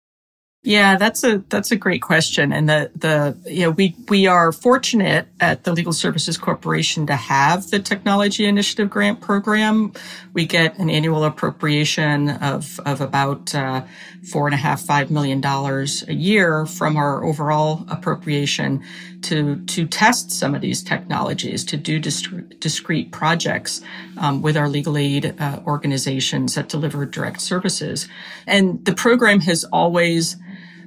Yeah, 0.64 0.96
that's 0.96 1.22
a 1.22 1.38
that's 1.48 1.70
a 1.70 1.76
great 1.76 2.02
question, 2.02 2.52
and 2.52 2.68
the 2.68 2.90
the 2.96 3.38
you 3.48 3.62
know 3.62 3.70
we 3.70 3.94
we 4.08 4.26
are 4.26 4.50
fortunate 4.50 5.28
at 5.38 5.62
the 5.62 5.72
Legal 5.72 5.92
Services 5.92 6.36
Corporation 6.36 7.06
to 7.06 7.14
have 7.14 7.70
the 7.70 7.78
Technology 7.78 8.44
Initiative 8.44 8.90
Grant 8.90 9.20
Program. 9.20 9.92
We 10.34 10.46
get 10.46 10.76
an 10.78 10.90
annual 10.90 11.22
appropriation 11.22 12.28
of 12.28 12.80
of 12.80 13.00
about 13.00 13.54
uh, 13.54 13.84
four 14.30 14.48
and 14.48 14.54
a 14.54 14.58
half 14.58 14.80
five 14.80 15.12
million 15.12 15.40
dollars 15.40 16.02
a 16.08 16.14
year 16.14 16.66
from 16.66 16.96
our 16.96 17.24
overall 17.24 17.84
appropriation 17.88 18.82
to 19.22 19.64
to 19.66 19.86
test 19.86 20.30
some 20.30 20.54
of 20.54 20.60
these 20.60 20.82
technologies, 20.82 21.64
to 21.64 21.76
do 21.76 21.98
discrete, 21.98 22.60
discrete 22.60 23.12
projects 23.12 23.80
um, 24.16 24.42
with 24.42 24.56
our 24.56 24.68
legal 24.68 24.96
aid 24.96 25.34
uh, 25.38 25.60
organizations 25.66 26.54
that 26.54 26.68
deliver 26.68 27.06
direct 27.06 27.40
services, 27.40 28.08
and 28.46 28.84
the 28.84 28.94
program 28.94 29.40
has 29.40 29.64
always 29.64 30.36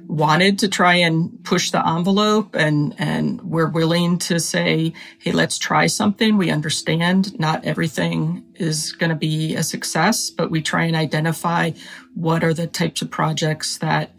wanted 0.08 0.58
to 0.58 0.68
try 0.68 0.94
and 0.94 1.42
push 1.44 1.70
the 1.70 1.88
envelope 1.88 2.54
and 2.54 2.94
and 2.98 3.40
we're 3.42 3.70
willing 3.70 4.18
to 4.18 4.38
say 4.38 4.92
hey 5.18 5.32
let's 5.32 5.58
try 5.58 5.86
something. 5.86 6.36
We 6.36 6.50
understand 6.50 7.38
not 7.38 7.64
everything 7.64 8.44
is 8.56 8.92
going 8.92 9.10
to 9.10 9.16
be 9.16 9.54
a 9.54 9.62
success 9.62 10.28
but 10.28 10.50
we 10.50 10.60
try 10.60 10.84
and 10.84 10.96
identify 10.96 11.70
what 12.14 12.44
are 12.44 12.52
the 12.52 12.66
types 12.66 13.00
of 13.00 13.10
projects 13.10 13.78
that 13.78 14.10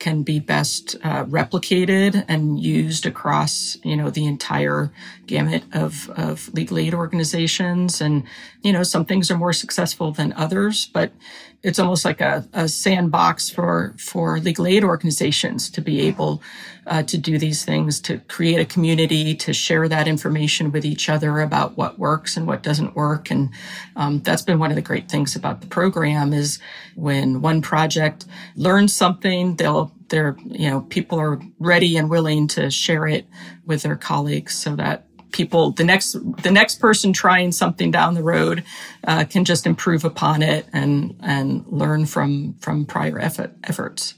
can 0.00 0.22
be 0.22 0.40
best 0.40 0.96
uh, 1.04 1.24
replicated 1.26 2.24
and 2.26 2.58
used 2.58 3.06
across 3.06 3.76
you 3.84 3.96
know 3.96 4.10
the 4.10 4.26
entire 4.26 4.92
gamut 5.26 5.62
of, 5.72 6.10
of 6.16 6.52
legal 6.52 6.78
aid 6.78 6.94
organizations. 6.94 8.00
And 8.00 8.24
you 8.62 8.72
know 8.72 8.82
some 8.82 9.04
things 9.04 9.30
are 9.30 9.38
more 9.38 9.52
successful 9.52 10.10
than 10.10 10.32
others 10.32 10.90
but 10.92 11.12
it's 11.62 11.78
almost 11.78 12.04
like 12.04 12.20
a, 12.20 12.46
a 12.52 12.68
sandbox 12.68 13.50
for 13.50 13.94
for 13.98 14.38
legal 14.40 14.66
aid 14.66 14.82
organizations 14.82 15.68
to 15.70 15.80
be 15.80 16.00
able 16.00 16.42
uh, 16.86 17.02
to 17.02 17.18
do 17.18 17.38
these 17.38 17.64
things, 17.64 18.00
to 18.00 18.18
create 18.28 18.58
a 18.58 18.64
community, 18.64 19.34
to 19.34 19.52
share 19.52 19.86
that 19.88 20.08
information 20.08 20.72
with 20.72 20.84
each 20.84 21.08
other 21.08 21.40
about 21.40 21.76
what 21.76 21.98
works 21.98 22.36
and 22.36 22.46
what 22.46 22.62
doesn't 22.62 22.96
work. 22.96 23.30
And 23.30 23.50
um, 23.94 24.20
that's 24.20 24.42
been 24.42 24.58
one 24.58 24.70
of 24.70 24.76
the 24.76 24.82
great 24.82 25.08
things 25.08 25.36
about 25.36 25.60
the 25.60 25.66
program 25.66 26.32
is 26.32 26.58
when 26.96 27.42
one 27.42 27.60
project 27.60 28.24
learns 28.56 28.94
something, 28.94 29.56
they'll 29.56 29.92
they're 30.08 30.36
you 30.46 30.68
know 30.68 30.80
people 30.82 31.20
are 31.20 31.40
ready 31.58 31.96
and 31.96 32.10
willing 32.10 32.48
to 32.48 32.70
share 32.70 33.06
it 33.06 33.26
with 33.64 33.82
their 33.82 33.96
colleagues 33.96 34.54
so 34.54 34.74
that 34.76 35.06
people 35.32 35.72
the 35.72 35.84
next 35.84 36.12
the 36.42 36.50
next 36.50 36.76
person 36.80 37.12
trying 37.12 37.52
something 37.52 37.90
down 37.90 38.14
the 38.14 38.22
road 38.22 38.64
uh, 39.04 39.24
can 39.24 39.44
just 39.44 39.66
improve 39.66 40.04
upon 40.04 40.42
it 40.42 40.66
and 40.72 41.16
and 41.22 41.64
learn 41.66 42.06
from 42.06 42.54
from 42.60 42.84
prior 42.86 43.18
effort, 43.18 43.52
efforts. 43.64 44.14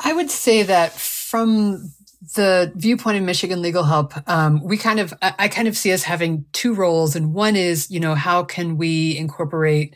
I 0.00 0.12
would 0.12 0.30
say 0.30 0.62
that 0.64 0.92
from 0.92 1.92
the 2.34 2.72
viewpoint 2.74 3.18
of 3.18 3.22
Michigan 3.22 3.60
Legal 3.60 3.84
Help, 3.84 4.14
um, 4.28 4.62
we 4.62 4.76
kind 4.76 5.00
of 5.00 5.14
I, 5.22 5.34
I 5.40 5.48
kind 5.48 5.68
of 5.68 5.76
see 5.76 5.92
us 5.92 6.02
having 6.02 6.44
two 6.52 6.74
roles, 6.74 7.16
and 7.16 7.34
one 7.34 7.56
is 7.56 7.90
you 7.90 8.00
know 8.00 8.14
how 8.14 8.44
can 8.44 8.76
we 8.76 9.16
incorporate 9.16 9.94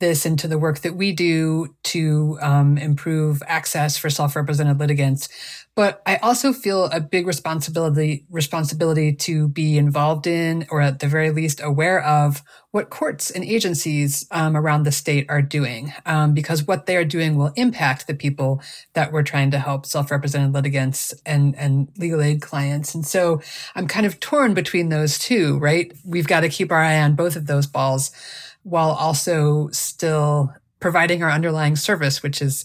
this 0.00 0.26
into 0.26 0.48
the 0.48 0.58
work 0.58 0.80
that 0.80 0.96
we 0.96 1.12
do 1.12 1.74
to 1.84 2.38
um, 2.40 2.78
improve 2.78 3.42
access 3.46 3.96
for 3.96 4.10
self-represented 4.10 4.80
litigants. 4.80 5.28
But 5.76 6.02
I 6.04 6.16
also 6.16 6.52
feel 6.52 6.86
a 6.86 7.00
big 7.00 7.26
responsibility 7.26 8.26
responsibility 8.28 9.14
to 9.14 9.48
be 9.48 9.78
involved 9.78 10.26
in, 10.26 10.66
or 10.70 10.80
at 10.80 10.98
the 10.98 11.06
very 11.06 11.30
least, 11.30 11.60
aware 11.62 12.02
of 12.02 12.42
what 12.72 12.90
courts 12.90 13.30
and 13.30 13.44
agencies 13.44 14.26
um, 14.30 14.56
around 14.56 14.82
the 14.82 14.92
state 14.92 15.26
are 15.28 15.42
doing, 15.42 15.92
um, 16.06 16.34
because 16.34 16.66
what 16.66 16.86
they 16.86 16.96
are 16.96 17.04
doing 17.04 17.36
will 17.36 17.52
impact 17.56 18.06
the 18.06 18.14
people 18.14 18.60
that 18.94 19.12
we're 19.12 19.22
trying 19.22 19.50
to 19.52 19.58
help, 19.58 19.86
self-represented 19.86 20.52
litigants 20.52 21.14
and 21.24 21.54
and 21.56 21.88
legal 21.96 22.20
aid 22.20 22.42
clients. 22.42 22.94
And 22.94 23.06
so 23.06 23.40
I'm 23.74 23.86
kind 23.86 24.06
of 24.06 24.18
torn 24.18 24.54
between 24.54 24.88
those 24.88 25.18
two. 25.18 25.58
Right? 25.58 25.92
We've 26.04 26.28
got 26.28 26.40
to 26.40 26.48
keep 26.48 26.72
our 26.72 26.82
eye 26.82 27.00
on 27.00 27.14
both 27.14 27.36
of 27.36 27.46
those 27.46 27.66
balls 27.66 28.10
while 28.62 28.90
also 28.90 29.68
still 29.70 30.52
providing 30.80 31.22
our 31.22 31.30
underlying 31.30 31.76
service, 31.76 32.22
which 32.22 32.40
is, 32.40 32.64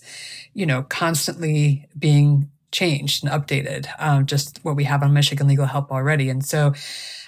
you 0.53 0.65
know, 0.65 0.83
constantly 0.83 1.87
being 1.97 2.49
changed 2.71 3.23
and 3.23 3.31
updated, 3.31 3.87
um, 3.99 4.25
just 4.25 4.59
what 4.63 4.75
we 4.75 4.83
have 4.85 5.03
on 5.03 5.13
Michigan 5.13 5.47
Legal 5.47 5.65
Help 5.65 5.91
already. 5.91 6.29
And 6.29 6.43
so 6.43 6.73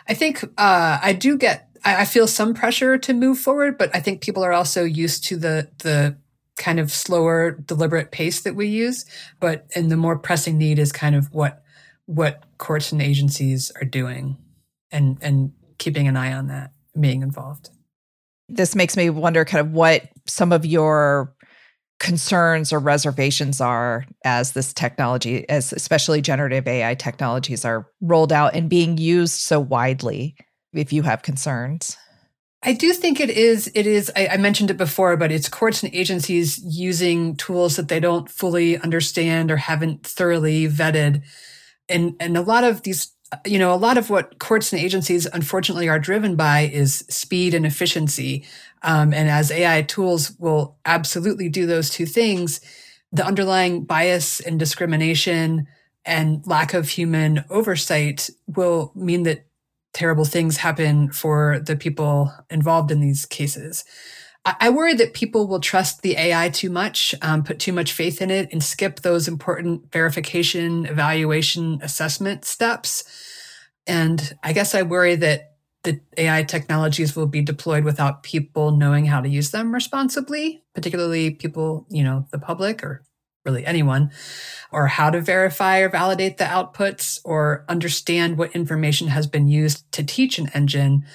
I 0.08 0.14
think 0.14 0.44
uh, 0.44 1.00
I 1.02 1.14
do 1.14 1.38
get, 1.38 1.70
I, 1.84 2.02
I 2.02 2.06
feel 2.06 2.28
some 2.28 2.54
pressure 2.54 2.98
to 2.98 3.14
move 3.14 3.38
forward, 3.38 3.78
but 3.78 3.94
I 3.96 4.00
think 4.00 4.22
people 4.22 4.44
are 4.44 4.54
also 4.54 4.84
used 4.84 5.26
to 5.26 5.38
the, 5.38 5.70
the, 5.80 6.18
kind 6.58 6.80
of 6.80 6.92
slower 6.92 7.52
deliberate 7.52 8.10
pace 8.10 8.42
that 8.42 8.56
we 8.56 8.66
use 8.66 9.06
but 9.40 9.68
and 9.76 9.92
the 9.92 9.96
more 9.96 10.18
pressing 10.18 10.58
need 10.58 10.80
is 10.80 10.92
kind 10.92 11.16
of 11.16 11.32
what 11.32 11.64
what 12.08 12.44
courts 12.58 12.92
and 12.92 13.00
agencies 13.00 13.72
are 13.80 13.86
doing 13.86 14.36
and 14.92 15.20
and 15.22 15.52
keeping 15.78 16.08
an 16.08 16.18
eye 16.18 16.34
on 16.34 16.48
that 16.48 16.72
being 17.00 17.22
involved 17.22 17.70
this 18.50 18.76
makes 18.76 18.96
me 18.96 19.10
wonder 19.10 19.46
kind 19.46 19.66
of 19.66 19.74
what 19.74 20.10
some 20.26 20.52
of 20.52 20.66
your 20.66 21.34
concerns 22.00 22.72
or 22.72 22.80
reservations 22.80 23.60
are 23.60 24.06
as 24.24 24.52
this 24.52 24.72
technology 24.72 25.48
as 25.50 25.74
especially 25.74 26.22
generative 26.22 26.68
AI 26.68 26.94
technologies 26.94 27.66
are 27.66 27.88
rolled 28.02 28.32
out 28.32 28.56
and 28.56 28.70
being 28.70 28.98
used 28.98 29.34
so 29.34 29.60
widely 29.60 30.36
if 30.74 30.94
you 30.94 31.02
have 31.02 31.24
concerns 31.24 31.98
I 32.64 32.74
do 32.74 32.92
think 32.92 33.20
it 33.20 33.30
is. 33.30 33.72
It 33.76 33.86
is. 33.86 34.12
I, 34.16 34.28
I, 34.30 34.38
mentioned 34.38 34.72
it 34.72 34.78
before, 34.78 35.16
but 35.16 35.32
it's 35.32 35.48
courts 35.48 35.84
and 35.84 35.94
agencies 35.94 36.60
using 36.64 37.36
tools 37.36 37.76
that 37.76 37.88
they 37.88 38.00
don't 38.00 38.30
fully 38.30 38.80
understand 38.80 39.52
or 39.52 39.58
haven't 39.58 40.06
thoroughly 40.06 40.68
vetted, 40.68 41.22
and 41.88 42.16
and 42.20 42.36
a 42.36 42.42
lot 42.42 42.64
of 42.64 42.82
these 42.82 43.14
you 43.46 43.60
know, 43.60 43.74
a 43.74 43.76
lot 43.76 43.98
of 43.98 44.10
what 44.10 44.40
courts 44.40 44.72
and 44.72 44.82
agencies 44.82 45.26
unfortunately 45.26 45.90
are 45.90 46.00
driven 46.00 46.36
by 46.36 46.62
is 46.62 47.00
speed 47.10 47.54
and 47.54 47.66
efficiency. 47.66 48.46
Um, 48.84 49.14
and 49.14 49.30
as 49.30 49.52
AI 49.52 49.82
tools 49.82 50.32
will 50.40 50.78
absolutely 50.86 51.50
do 51.50 51.66
those 51.66 51.90
two 51.90 52.06
things, 52.06 52.62
the 53.12 53.26
underlying 53.26 53.84
bias 53.84 54.40
and 54.40 54.58
discrimination 54.60 55.68
and 56.06 56.46
lack 56.48 56.74
of 56.74 56.90
human 56.90 57.44
oversight 57.50 58.30
will 58.48 58.92
mean 58.96 59.24
that 59.24 59.46
terrible 59.94 60.26
things 60.26 60.58
happen 60.58 61.12
for 61.12 61.60
the 61.60 61.76
people 61.76 62.32
involved 62.50 62.92
in 62.92 63.02
these 63.02 63.26
cases. 63.26 63.84
I 64.60 64.70
worry 64.70 64.94
that 64.94 65.14
people 65.14 65.48
will 65.48 65.60
trust 65.60 66.02
the 66.02 66.16
AI 66.16 66.50
too 66.50 66.70
much, 66.70 67.14
um, 67.22 67.44
put 67.44 67.60
too 67.60 67.74
much 67.74 67.92
faith 67.92 68.22
in 68.22 68.32
it, 68.32 68.50
and 68.52 68.64
skip 68.64 69.02
those 69.02 69.28
important 69.28 69.92
verification, 69.92 70.86
evaluation, 70.86 71.80
assessment 71.82 72.46
steps. 72.46 73.04
And 73.86 74.38
I 74.44 74.54
guess 74.54 74.74
I 74.74 74.84
worry 74.84 75.16
that 75.16 75.56
the 75.84 76.02
AI 76.18 76.44
technologies 76.44 77.16
will 77.16 77.28
be 77.28 77.42
deployed 77.42 77.84
without 77.84 78.24
people 78.24 78.72
knowing 78.72 79.06
how 79.06 79.22
to 79.22 79.30
use 79.30 79.52
them 79.52 79.74
responsibly, 79.74 80.64
particularly 80.74 81.32
people, 81.32 81.86
you 81.90 82.04
know, 82.04 82.26
the 82.32 82.40
public 82.40 82.84
or 82.84 83.04
really 83.46 83.66
anyone, 83.66 84.12
or 84.72 84.88
how 84.88 85.10
to 85.10 85.22
verify 85.22 85.80
or 85.80 85.90
validate 85.90 86.38
the 86.38 86.44
outputs 86.44 87.20
or 87.24 87.64
understand 87.70 88.38
what 88.38 88.54
information 88.54 89.08
has 89.08 89.28
been 89.28 89.48
used 89.48 89.90
to 89.94 90.04
teach 90.04 90.38
an 90.38 90.50
engine 90.54 91.06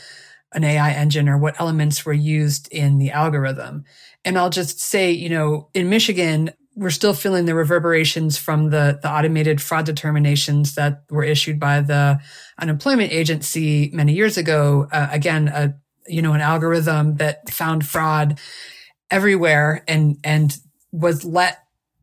an 0.55 0.65
AI 0.65 0.93
engine 0.93 1.29
or 1.29 1.39
what 1.39 1.61
elements 1.61 2.05
were 2.05 2.13
used 2.13 2.69
in 2.73 2.99
the 2.99 3.11
algorithm. 3.11 3.85
And 4.25 4.39
I'll 4.39 4.51
just 4.51 4.81
say, 4.81 5.11
you 5.11 5.29
know, 5.29 5.69
in 5.75 5.89
Michigan, 5.89 6.51
we're 6.75 6.91
still 6.91 7.15
feeling 7.15 7.45
the 7.45 7.55
reverberations 7.55 8.39
from 8.39 8.71
the, 8.71 8.99
the 9.03 9.11
automated 9.11 9.61
fraud 9.61 9.85
determinations 9.85 10.75
that 10.75 11.05
were 11.11 11.25
issued 11.25 11.61
by 11.61 11.81
the 11.81 12.19
unemployment 12.59 13.13
agency 13.13 13.91
many 13.93 14.15
years 14.15 14.39
ago. 14.39 14.89
Uh, 14.91 15.09
again, 15.11 15.49
a, 15.49 15.75
you 16.07 16.23
know, 16.23 16.33
an 16.33 16.41
algorithm 16.41 17.17
that 17.17 17.51
found 17.51 17.87
fraud 17.87 18.39
everywhere 19.11 19.85
and, 19.87 20.17
and 20.25 20.57
was 20.93 21.25
let 21.25 21.59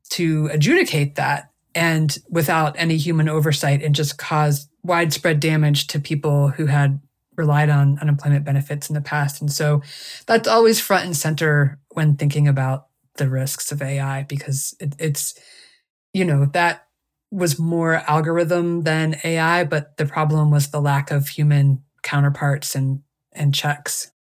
to 0.10 0.50
adjudicate 0.52 1.16
that 1.16 1.52
and 1.76 2.18
without 2.30 2.76
any 2.78 2.98
human 2.98 3.30
oversight 3.30 3.84
and 3.84 3.96
just 3.96 4.18
caused 4.18 4.70
widespread 4.84 5.40
damage 5.40 5.88
to 5.88 6.00
people 6.00 6.50
who 6.50 6.66
had 6.66 7.00
relied 7.40 7.70
on 7.70 7.98
unemployment 8.00 8.46
benefits 8.46 8.90
in 8.90 8.94
the 8.94 9.02
past. 9.02 9.42
And 9.42 9.52
so 9.52 9.82
that's 10.28 10.48
always 10.48 10.80
front 10.80 11.06
and 11.06 11.18
center 11.18 11.80
when 11.94 12.18
thinking 12.18 12.48
about 12.48 12.88
the 13.16 13.30
risks 13.30 13.72
of 13.72 13.82
AI 13.82 14.24
because 14.24 14.76
it, 14.80 14.94
it's, 15.00 15.40
you 16.14 16.26
know, 16.26 16.46
that 16.54 16.86
was 17.32 17.58
more 17.58 17.96
algorithm 18.08 18.84
than 18.84 19.16
AI, 19.24 19.64
but 19.64 19.98
the 19.98 20.06
problem 20.06 20.52
was 20.52 20.70
the 20.70 20.82
lack 20.82 21.12
of 21.12 21.30
human 21.30 21.82
counterparts 22.04 22.76
and 22.76 23.02
and 23.32 23.54
checks. 23.54 24.12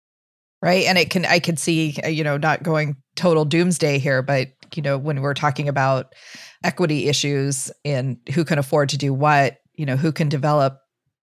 Right. 0.63 0.85
And 0.87 0.99
it 0.99 1.11
can 1.11 1.25
I 1.25 1.39
could 1.41 1.59
see, 1.59 1.99
uh, 2.05 2.09
you 2.09 2.23
know, 2.23 2.37
not 2.37 2.63
going 2.63 2.97
total 3.17 3.45
doomsday 3.45 3.99
here, 3.99 4.23
but 4.23 4.49
you 4.75 4.83
know, 4.83 4.97
when 4.99 5.23
we're 5.23 5.35
talking 5.35 5.69
about 5.69 6.15
equity 6.63 7.09
issues 7.09 7.71
and 7.85 8.19
who 8.35 8.45
can 8.45 8.59
afford 8.59 8.91
to 8.91 8.99
do 8.99 9.13
what, 9.13 9.59
you 9.75 9.87
know, 9.87 9.97
who 9.97 10.13
can 10.13 10.29
develop 10.29 10.81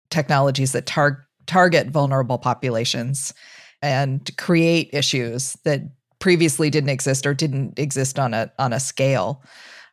technologies 0.09 0.73
that 0.73 0.85
target 0.85 1.23
target 1.47 1.87
vulnerable 1.87 2.37
populations 2.37 3.33
and 3.81 4.29
create 4.37 4.89
issues 4.93 5.57
that 5.65 5.81
previously 6.19 6.69
didn't 6.69 6.89
exist 6.89 7.25
or 7.25 7.33
didn't 7.33 7.77
exist 7.77 8.19
on 8.19 8.33
a 8.33 8.51
on 8.59 8.73
a 8.73 8.79
scale. 8.79 9.43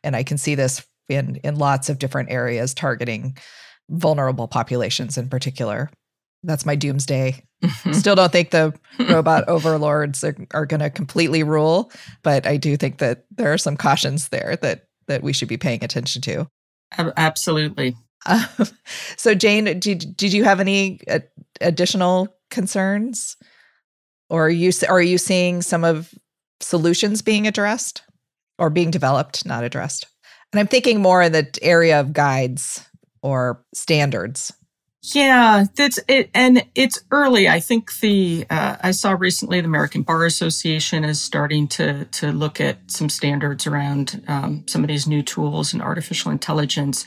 And 0.03 0.15
I 0.15 0.23
can 0.23 0.37
see 0.37 0.55
this 0.55 0.85
in 1.09 1.37
in 1.37 1.55
lots 1.55 1.89
of 1.89 1.99
different 1.99 2.31
areas 2.31 2.73
targeting 2.73 3.37
vulnerable 3.89 4.47
populations 4.47 5.17
in 5.17 5.27
particular. 5.27 5.89
That's 6.43 6.65
my 6.65 6.75
doomsday. 6.75 7.43
Mm-hmm. 7.63 7.91
Still 7.91 8.15
don't 8.15 8.31
think 8.31 8.51
the 8.51 8.73
robot 9.09 9.49
overlords 9.49 10.23
are, 10.23 10.35
are 10.53 10.65
going 10.65 10.79
to 10.79 10.89
completely 10.89 11.43
rule, 11.43 11.91
but 12.23 12.47
I 12.47 12.55
do 12.55 12.77
think 12.77 12.99
that 12.99 13.25
there 13.35 13.51
are 13.51 13.57
some 13.57 13.75
cautions 13.75 14.29
there 14.29 14.57
that 14.61 14.85
that 15.07 15.23
we 15.23 15.33
should 15.33 15.49
be 15.49 15.57
paying 15.57 15.83
attention 15.83 16.21
to. 16.21 16.47
Absolutely. 16.97 17.95
Uh, 18.25 18.45
so, 19.17 19.33
Jane, 19.33 19.79
did 19.79 20.15
did 20.15 20.33
you 20.33 20.43
have 20.43 20.59
any 20.59 20.99
uh, 21.09 21.19
additional 21.61 22.35
concerns, 22.49 23.37
or 24.29 24.47
are 24.47 24.49
you 24.49 24.71
are 24.87 25.01
you 25.01 25.17
seeing 25.17 25.61
some 25.61 25.83
of 25.83 26.13
solutions 26.59 27.21
being 27.21 27.47
addressed 27.47 28.03
or 28.57 28.69
being 28.69 28.91
developed, 28.91 29.45
not 29.45 29.63
addressed? 29.63 30.05
And 30.51 30.59
I'm 30.59 30.67
thinking 30.67 31.01
more 31.01 31.21
in 31.21 31.31
the 31.31 31.47
area 31.61 31.99
of 31.99 32.13
guides 32.13 32.85
or 33.21 33.63
standards. 33.73 34.53
Yeah, 35.01 35.65
that's 35.75 35.97
it, 36.09 36.29
and 36.33 36.65
it's 36.75 37.01
early. 37.09 37.47
I 37.47 37.61
think 37.61 37.99
the 37.99 38.45
uh, 38.49 38.75
I 38.81 38.91
saw 38.91 39.11
recently 39.11 39.61
the 39.61 39.67
American 39.67 40.01
Bar 40.01 40.25
Association 40.25 41.05
is 41.05 41.21
starting 41.21 41.69
to 41.69 42.03
to 42.05 42.33
look 42.33 42.59
at 42.59 42.79
some 42.87 43.07
standards 43.07 43.65
around 43.65 44.21
um, 44.27 44.65
some 44.67 44.83
of 44.83 44.89
these 44.89 45.07
new 45.07 45.23
tools 45.23 45.71
and 45.71 45.81
artificial 45.81 46.31
intelligence 46.31 47.05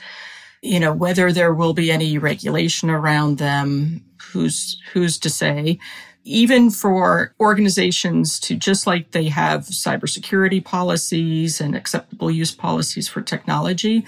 you 0.63 0.79
know 0.81 0.93
whether 0.93 1.33
there 1.33 1.53
will 1.53 1.75
be 1.75 1.91
any 1.91 2.17
regulation 2.19 2.89
around 2.89 3.39
them 3.39 4.05
who's 4.33 4.81
who's 4.93 5.19
to 5.19 5.29
say. 5.31 5.79
Even 6.25 6.71
for 6.71 7.35
organizations 7.41 8.39
to 8.39 8.55
just 8.55 8.87
like 8.87 9.11
they 9.11 9.25
have 9.25 9.63
cybersecurity 9.63 10.65
policies 10.65 11.61
and 11.61 11.75
acceptable 11.75 12.31
use 12.31 12.53
policies 12.53 13.09
for 13.09 13.21
technology, 13.23 14.05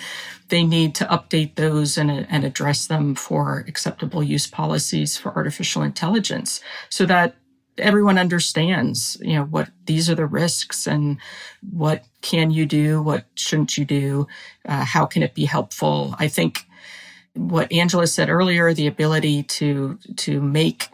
they 0.48 0.62
need 0.62 0.94
to 0.94 1.04
update 1.06 1.56
those 1.56 1.98
and, 1.98 2.12
and 2.30 2.44
address 2.44 2.86
them 2.86 3.16
for 3.16 3.64
acceptable 3.66 4.22
use 4.22 4.46
policies 4.46 5.16
for 5.16 5.34
artificial 5.34 5.82
intelligence. 5.82 6.60
So 6.88 7.04
that 7.06 7.34
everyone 7.78 8.18
understands, 8.18 9.18
you 9.20 9.34
know, 9.34 9.44
what 9.44 9.70
these 9.86 10.10
are 10.10 10.14
the 10.14 10.26
risks 10.26 10.86
and 10.86 11.18
what 11.72 12.04
can 12.22 12.50
you 12.50 12.66
do, 12.66 13.02
what 13.02 13.26
shouldn't 13.34 13.78
you 13.78 13.84
do, 13.84 14.26
uh, 14.66 14.84
how 14.84 15.06
can 15.06 15.22
it 15.22 15.34
be 15.34 15.44
helpful. 15.46 16.14
I 16.18 16.28
think 16.28 16.66
what 17.34 17.72
Angela 17.72 18.06
said 18.06 18.30
earlier, 18.30 18.74
the 18.74 18.86
ability 18.86 19.44
to 19.44 19.98
to 20.16 20.40
make 20.40 20.88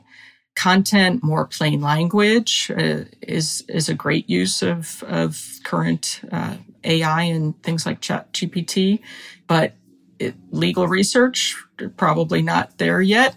content 0.57 1.23
more 1.25 1.47
plain 1.47 1.81
language 1.83 2.71
uh, 2.77 3.05
is 3.23 3.65
is 3.69 3.89
a 3.89 3.95
great 3.95 4.31
use 4.31 4.63
of 4.63 5.03
of 5.05 5.61
current 5.65 6.23
uh, 6.33 6.57
AI 6.85 7.23
and 7.25 7.63
things 7.63 7.87
like 7.87 8.03
Chat 8.03 8.33
GPT, 8.35 9.01
but 9.49 9.75
it, 10.21 10.35
legal 10.51 10.89
research 10.89 11.57
probably 11.97 12.43
not 12.43 12.79
there 12.79 13.03
yet. 13.03 13.37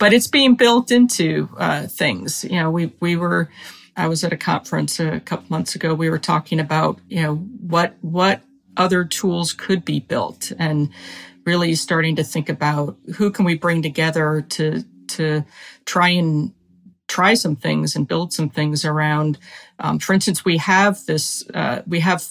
But 0.00 0.14
it's 0.14 0.28
being 0.28 0.56
built 0.56 0.92
into 0.92 1.50
uh, 1.58 1.88
things. 1.88 2.44
You 2.44 2.58
know, 2.60 2.72
we 2.72 2.94
we 3.00 3.16
were. 3.16 3.50
I 3.96 4.08
was 4.08 4.24
at 4.24 4.32
a 4.32 4.38
conference 4.38 5.00
a 5.00 5.20
couple 5.20 5.46
months 5.50 5.76
ago. 5.76 5.94
We 5.94 6.10
were 6.10 6.18
talking 6.20 6.60
about 6.60 7.00
you 7.08 7.22
know 7.22 7.36
what 7.36 7.96
what 8.02 8.42
other 8.78 9.04
tools 9.04 9.54
could 9.54 9.84
be 9.84 10.00
built 10.00 10.52
and 10.58 10.90
really 11.46 11.76
starting 11.76 12.16
to 12.16 12.24
think 12.24 12.48
about 12.48 12.98
who 13.16 13.30
can 13.30 13.44
we 13.44 13.56
bring 13.56 13.82
together 13.82 14.42
to 14.50 14.84
to 15.08 15.44
try 15.86 16.10
and 16.10 16.52
try 17.08 17.34
some 17.34 17.56
things 17.56 17.96
and 17.96 18.08
build 18.08 18.32
some 18.32 18.48
things 18.48 18.86
around. 18.86 19.38
Um, 19.80 19.98
for 19.98 20.14
instance, 20.14 20.44
we 20.44 20.58
have 20.58 21.04
this 21.06 21.44
uh, 21.54 21.82
we 21.86 22.00
have 22.00 22.24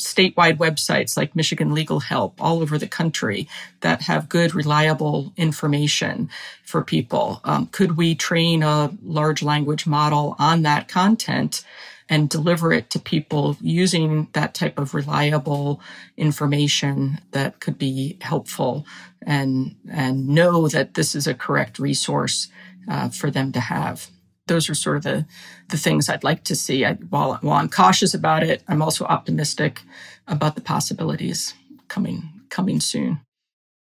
statewide 0.00 0.56
websites 0.58 1.16
like 1.16 1.36
Michigan 1.36 1.74
Legal 1.74 2.00
Help 2.00 2.34
all 2.40 2.60
over 2.60 2.78
the 2.78 2.88
country 2.88 3.48
that 3.80 4.02
have 4.02 4.28
good, 4.28 4.54
reliable 4.54 5.32
information 5.36 6.28
for 6.64 6.82
people. 6.82 7.40
Um, 7.44 7.66
could 7.66 7.96
we 7.96 8.14
train 8.14 8.62
a 8.62 8.92
large 9.02 9.42
language 9.42 9.86
model 9.86 10.36
on 10.38 10.62
that 10.62 10.88
content 10.88 11.64
and 12.08 12.28
deliver 12.28 12.72
it 12.72 12.90
to 12.90 12.98
people 12.98 13.56
using 13.60 14.28
that 14.32 14.52
type 14.52 14.78
of 14.78 14.94
reliable 14.94 15.80
information 16.16 17.20
that 17.30 17.60
could 17.60 17.78
be 17.78 18.18
helpful 18.20 18.84
and 19.22 19.76
and 19.90 20.28
know 20.28 20.66
that 20.66 20.94
this 20.94 21.14
is 21.14 21.26
a 21.26 21.34
correct 21.34 21.78
resource 21.78 22.48
uh, 22.88 23.08
for 23.08 23.30
them 23.30 23.52
to 23.52 23.60
have 23.60 24.10
those 24.50 24.68
are 24.68 24.74
sort 24.74 24.96
of 24.96 25.02
the 25.04 25.24
the 25.68 25.78
things 25.78 26.08
I'd 26.08 26.24
like 26.24 26.44
to 26.44 26.56
see. 26.56 26.84
I, 26.84 26.94
while 26.94 27.38
while 27.40 27.56
I'm 27.56 27.68
cautious 27.68 28.14
about 28.14 28.42
it, 28.42 28.62
I'm 28.68 28.82
also 28.82 29.04
optimistic 29.04 29.82
about 30.26 30.56
the 30.56 30.60
possibilities 30.60 31.54
coming 31.88 32.28
coming 32.50 32.80
soon. 32.80 33.20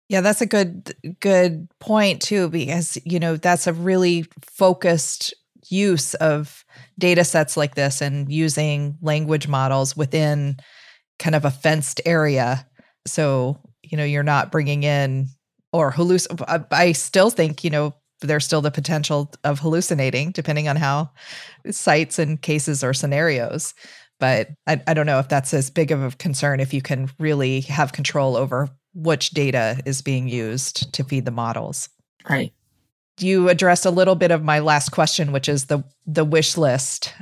Yeah, 0.09 0.23
that's 0.23 0.41
a 0.41 0.47
good 0.47 0.95
good 1.21 1.69
point 1.81 2.23
too 2.23 2.49
because 2.49 2.99
you 3.05 3.21
know 3.21 3.37
that's 3.37 3.67
a 3.67 3.73
really 3.75 4.25
focused 4.43 5.35
use 5.71 6.15
of 6.15 6.65
data 6.99 7.25
sets 7.25 7.57
like 7.57 7.75
this 7.75 8.01
and 8.01 8.33
using 8.33 8.97
language 9.03 9.49
models 9.49 9.97
within 9.97 10.57
kind 11.19 11.35
of 11.35 11.45
a 11.45 11.51
fenced 11.51 12.01
area. 12.07 12.67
So, 13.07 13.61
you 13.83 13.97
know, 13.97 14.05
you're 14.05 14.23
not 14.23 14.51
bringing 14.51 14.83
in 14.83 15.29
or 15.73 15.93
halluc 15.93 16.67
I 16.71 16.93
still 16.93 17.31
think, 17.31 17.65
you 17.65 17.71
know, 17.71 17.95
there's 18.27 18.45
still 18.45 18.61
the 18.61 18.71
potential 18.71 19.33
of 19.45 19.61
hallucinating 19.61 20.31
depending 20.33 20.69
on 20.69 20.77
how 20.77 21.11
sites 21.71 22.19
and 22.19 22.41
cases 22.41 22.83
or 22.83 22.93
scenarios. 22.93 23.75
But 24.21 24.51
I, 24.67 24.81
I 24.87 24.95
don't 24.95 25.07
know 25.07 25.19
if 25.19 25.29
that's 25.29 25.53
as 25.53 25.71
big 25.71 25.91
of 25.91 26.03
a 26.03 26.17
concern 26.17 26.61
if 26.61 26.73
you 26.73 26.83
can 26.83 27.11
really 27.19 27.63
have 27.63 27.93
control 27.93 28.37
over 28.37 28.69
which 28.95 29.31
data 29.31 29.81
is 29.85 30.03
being 30.03 30.29
used 30.29 30.93
to 30.95 31.05
feed 31.05 31.25
the 31.25 31.31
models. 31.31 31.89
Right 32.29 32.53
you 33.19 33.49
addressed 33.49 33.87
a 33.87 33.91
little 33.91 34.15
bit 34.15 34.31
of 34.31 34.43
my 34.43 34.59
last 34.59 34.91
question, 34.91 35.33
which 35.33 35.49
is 35.49 35.67
the 35.67 35.85
the 36.07 36.25
wish 36.25 36.57
list. 36.57 37.13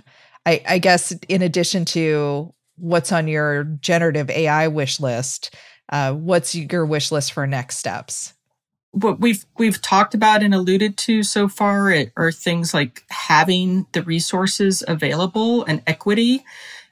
I, 0.46 0.62
I 0.68 0.78
guess 0.78 1.12
in 1.28 1.42
addition 1.42 1.84
to 1.86 2.52
what's 2.76 3.12
on 3.12 3.28
your 3.28 3.64
generative 3.64 4.28
AI 4.30 4.68
wish 4.68 4.98
list, 4.98 5.54
uh, 5.90 6.12
what's 6.14 6.54
your 6.54 6.84
wish 6.84 7.12
list 7.12 7.32
for 7.32 7.46
next 7.46 7.78
steps? 7.78 8.32
What 8.92 9.20
we've 9.20 9.44
we've 9.58 9.80
talked 9.82 10.14
about 10.14 10.42
and 10.42 10.54
alluded 10.54 10.96
to 10.98 11.22
so 11.22 11.48
far 11.48 11.94
are 12.16 12.32
things 12.32 12.74
like 12.74 13.04
having 13.10 13.86
the 13.92 14.02
resources 14.02 14.84
available 14.86 15.64
and 15.64 15.82
equity 15.86 16.44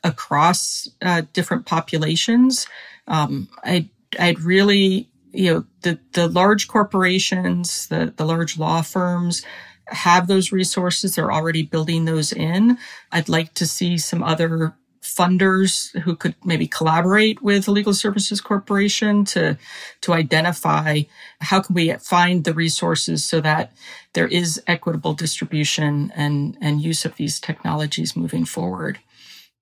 across 0.04 0.88
uh, 1.02 1.22
different 1.32 1.66
populations. 1.66 2.66
Um, 3.06 3.48
I 3.64 3.90
I'd 4.18 4.40
really 4.40 5.10
you 5.32 5.54
know 5.54 5.64
the 5.82 5.98
the 6.12 6.28
large 6.28 6.68
corporations 6.68 7.86
the 7.88 8.12
the 8.16 8.24
large 8.24 8.58
law 8.58 8.82
firms 8.82 9.42
have 9.88 10.26
those 10.26 10.52
resources 10.52 11.14
they're 11.14 11.32
already 11.32 11.62
building 11.62 12.04
those 12.04 12.32
in 12.32 12.78
i'd 13.12 13.28
like 13.28 13.54
to 13.54 13.66
see 13.66 13.98
some 13.98 14.22
other 14.22 14.74
funders 15.02 15.98
who 16.00 16.14
could 16.14 16.34
maybe 16.44 16.66
collaborate 16.66 17.42
with 17.42 17.64
the 17.64 17.70
legal 17.70 17.94
services 17.94 18.40
corporation 18.40 19.24
to 19.24 19.56
to 20.02 20.12
identify 20.12 21.00
how 21.40 21.60
can 21.60 21.74
we 21.74 21.92
find 21.94 22.44
the 22.44 22.52
resources 22.52 23.24
so 23.24 23.40
that 23.40 23.72
there 24.12 24.28
is 24.28 24.62
equitable 24.66 25.14
distribution 25.14 26.12
and 26.14 26.56
and 26.60 26.82
use 26.82 27.04
of 27.04 27.16
these 27.16 27.40
technologies 27.40 28.14
moving 28.14 28.44
forward 28.44 28.98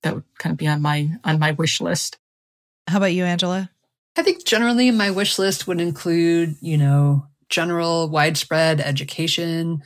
that 0.02 0.14
would 0.14 0.24
kind 0.38 0.52
of 0.52 0.58
be 0.58 0.66
on 0.66 0.82
my 0.82 1.08
on 1.22 1.38
my 1.38 1.52
wish 1.52 1.80
list 1.80 2.18
how 2.88 2.96
about 2.96 3.12
you 3.12 3.24
angela 3.24 3.70
I 4.18 4.22
think 4.22 4.44
generally 4.44 4.90
my 4.90 5.12
wish 5.12 5.38
list 5.38 5.68
would 5.68 5.80
include, 5.80 6.56
you 6.60 6.76
know, 6.76 7.28
general 7.48 8.08
widespread 8.08 8.80
education 8.80 9.84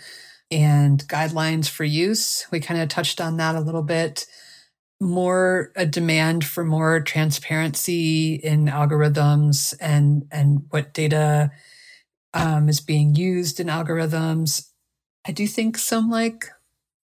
and 0.51 1.07
guidelines 1.07 1.69
for 1.69 1.85
use. 1.85 2.47
We 2.51 2.59
kind 2.59 2.81
of 2.81 2.89
touched 2.89 3.21
on 3.21 3.37
that 3.37 3.57
a 3.57 3.61
little 3.61 3.83
bit. 3.83 4.25
More 5.03 5.73
a 5.75 5.85
demand 5.85 6.45
for 6.45 6.65
more 6.65 7.01
transparency 7.01 8.37
in 8.37 8.67
algorithms 8.67 9.75
and 9.81 10.29
and 10.31 10.67
what 10.71 10.95
data 10.95 11.51
um, 12.35 12.69
is 12.69 12.81
being 12.81 13.17
used 13.17 13.59
in 13.59 13.67
algorithms. 13.67 14.69
I 15.27 15.33
do 15.33 15.47
think 15.47 15.77
some 15.77 16.09
like 16.09 16.47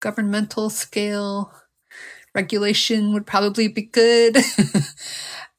governmental 0.00 0.70
scale 0.70 1.52
regulation 2.34 3.12
would 3.12 3.26
probably 3.26 3.68
be 3.68 3.82
good. 3.82 4.36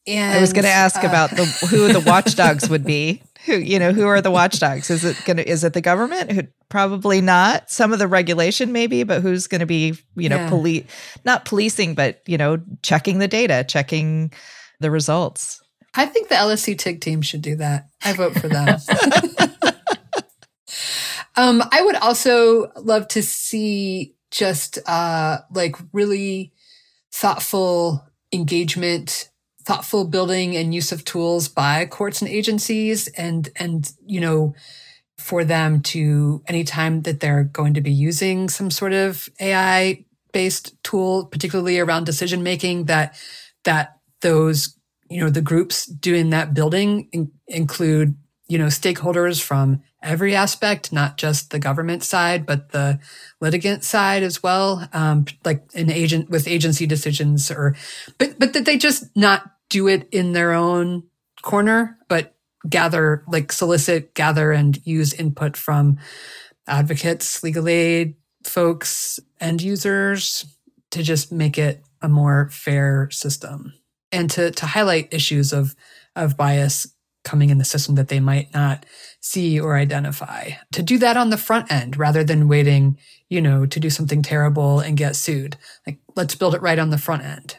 And 0.08 0.34
I 0.38 0.42
was 0.42 0.54
going 0.54 0.66
to 0.66 0.70
ask 0.70 1.04
uh, 1.04 1.08
about 1.08 1.32
the 1.32 1.46
who 1.70 1.92
the 1.92 2.02
watchdogs 2.02 2.70
would 2.70 2.86
be. 2.86 3.22
Who 3.46 3.58
you 3.58 3.80
know 3.80 3.92
who 3.92 4.08
are 4.08 4.22
the 4.22 4.32
watchdogs? 4.32 4.90
Is 4.90 5.06
it 5.06 5.22
going 5.26 5.38
to 5.38 5.48
is 5.48 5.64
it 5.64 5.74
the 5.74 5.82
government? 5.82 6.32
Who 6.32 6.44
probably 6.70 7.22
not. 7.22 7.70
Some 7.70 7.94
of 7.94 8.00
the 8.00 8.08
regulation 8.08 8.72
maybe, 8.72 9.04
but 9.04 9.22
who's 9.22 9.48
going 9.48 9.60
to 9.60 9.66
be 9.66 9.94
you 10.16 10.30
know 10.30 10.38
yeah. 10.38 10.50
police 10.50 10.86
not 11.24 11.46
policing, 11.46 11.96
but 11.96 12.22
you 12.26 12.38
know 12.38 12.62
checking 12.82 13.20
the 13.20 13.28
data, 13.28 13.64
checking 13.68 14.34
the 14.80 14.90
results. 14.92 15.62
I 15.94 16.06
think 16.06 16.28
the 16.28 16.36
LSC 16.36 16.78
TIG 16.78 17.02
team 17.02 17.22
should 17.22 17.42
do 17.42 17.56
that. 17.58 17.88
I 18.04 18.14
vote 18.14 18.34
for 18.34 18.50
them. 18.50 18.68
um, 21.36 21.64
I 21.72 21.82
would 21.82 21.96
also 21.96 22.72
love 22.76 23.08
to 23.10 23.24
see 23.24 24.16
just 24.32 24.78
uh, 24.88 25.38
like 25.52 25.76
really 25.94 26.52
thoughtful 27.14 28.06
engagement 28.34 29.30
thoughtful 29.66 30.06
building 30.06 30.56
and 30.56 30.76
use 30.76 30.92
of 30.92 31.04
tools 31.04 31.48
by 31.48 31.86
courts 31.86 32.22
and 32.22 32.30
agencies 32.30 33.08
and 33.10 33.50
and 33.56 33.92
you 34.06 34.22
know 34.22 34.54
for 35.18 35.44
them 35.44 35.82
to 35.82 36.44
anytime 36.48 37.02
that 37.02 37.20
they're 37.20 37.46
going 37.46 37.74
to 37.74 37.82
be 37.82 37.92
using 37.92 38.48
some 38.48 38.70
sort 38.70 38.94
of 38.94 39.28
AI 39.40 40.06
based 40.32 40.76
tool 40.84 41.26
particularly 41.26 41.80
around 41.80 42.06
decision 42.06 42.44
making 42.44 42.86
that 42.86 43.20
that 43.64 43.98
those 44.22 44.78
you 45.10 45.20
know 45.20 45.30
the 45.30 45.42
groups 45.42 45.86
doing 45.86 46.30
that 46.30 46.54
building 46.54 47.10
in, 47.12 47.32
include 47.48 48.16
you 48.48 48.60
know 48.60 48.68
stakeholders 48.68 49.42
from 49.42 49.82
every 50.04 50.36
aspect 50.36 50.94
not 50.94 51.18
just 51.18 51.50
the 51.50 51.58
government 51.58 52.04
side 52.04 52.46
but 52.46 52.70
the 52.72 53.00
litigant 53.42 53.84
side 53.84 54.22
as 54.22 54.44
well 54.44 54.88
um, 54.94 55.26
like 55.44 55.64
an 55.74 55.90
agent 55.90 56.30
with 56.30 56.48
agency 56.48 56.86
decisions 56.86 57.50
or 57.50 57.76
but 58.20 58.38
but 58.38 58.54
that 58.54 58.66
they 58.66 58.78
just 58.78 59.06
not 59.16 59.55
do 59.70 59.88
it 59.88 60.08
in 60.12 60.34
their 60.34 60.54
own 60.54 61.04
corner, 61.42 61.98
but 62.08 62.36
gather, 62.68 63.24
like 63.28 63.52
solicit, 63.52 64.14
gather, 64.14 64.52
and 64.52 64.80
use 64.86 65.14
input 65.14 65.56
from 65.58 65.98
advocates, 66.68 67.44
legal 67.44 67.68
aid 67.68 68.16
folks, 68.44 69.20
end 69.40 69.62
users 69.62 70.46
to 70.92 71.04
just 71.04 71.32
make 71.32 71.58
it 71.58 71.84
a 72.02 72.10
more 72.10 72.50
fair 72.52 73.10
system 73.12 73.74
and 74.12 74.30
to, 74.32 74.52
to 74.52 74.66
highlight 74.66 75.14
issues 75.14 75.52
of, 75.52 75.76
of 76.16 76.38
bias 76.38 76.88
coming 77.24 77.50
in 77.50 77.58
the 77.58 77.66
system 77.66 77.96
that 77.96 78.08
they 78.08 78.20
might 78.20 78.54
not 78.54 78.86
see 79.20 79.60
or 79.60 79.76
identify. 79.76 80.52
To 80.74 80.84
do 80.84 80.98
that 81.00 81.18
on 81.18 81.32
the 81.32 81.38
front 81.38 81.72
end 81.72 81.98
rather 81.98 82.24
than 82.24 82.48
waiting, 82.48 83.00
you 83.30 83.42
know, 83.42 83.66
to 83.66 83.80
do 83.80 83.90
something 83.90 84.22
terrible 84.22 84.80
and 84.80 84.96
get 84.96 85.16
sued. 85.16 85.58
Like, 85.88 86.00
let's 86.16 86.36
build 86.36 86.54
it 86.54 86.62
right 86.62 86.78
on 86.78 86.92
the 86.92 87.00
front 87.00 87.24
end. 87.24 87.58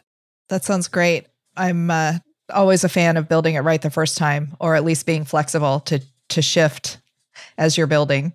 That 0.48 0.64
sounds 0.64 0.86
great. 0.86 1.26
I'm 1.56 1.90
uh, 1.90 2.18
always 2.52 2.84
a 2.84 2.88
fan 2.88 3.16
of 3.16 3.28
building 3.28 3.54
it 3.54 3.60
right 3.60 3.80
the 3.80 3.90
first 3.90 4.16
time, 4.16 4.56
or 4.60 4.74
at 4.74 4.84
least 4.84 5.06
being 5.06 5.24
flexible 5.24 5.80
to 5.80 6.00
to 6.28 6.42
shift 6.42 6.98
as 7.58 7.76
you're 7.76 7.86
building. 7.86 8.32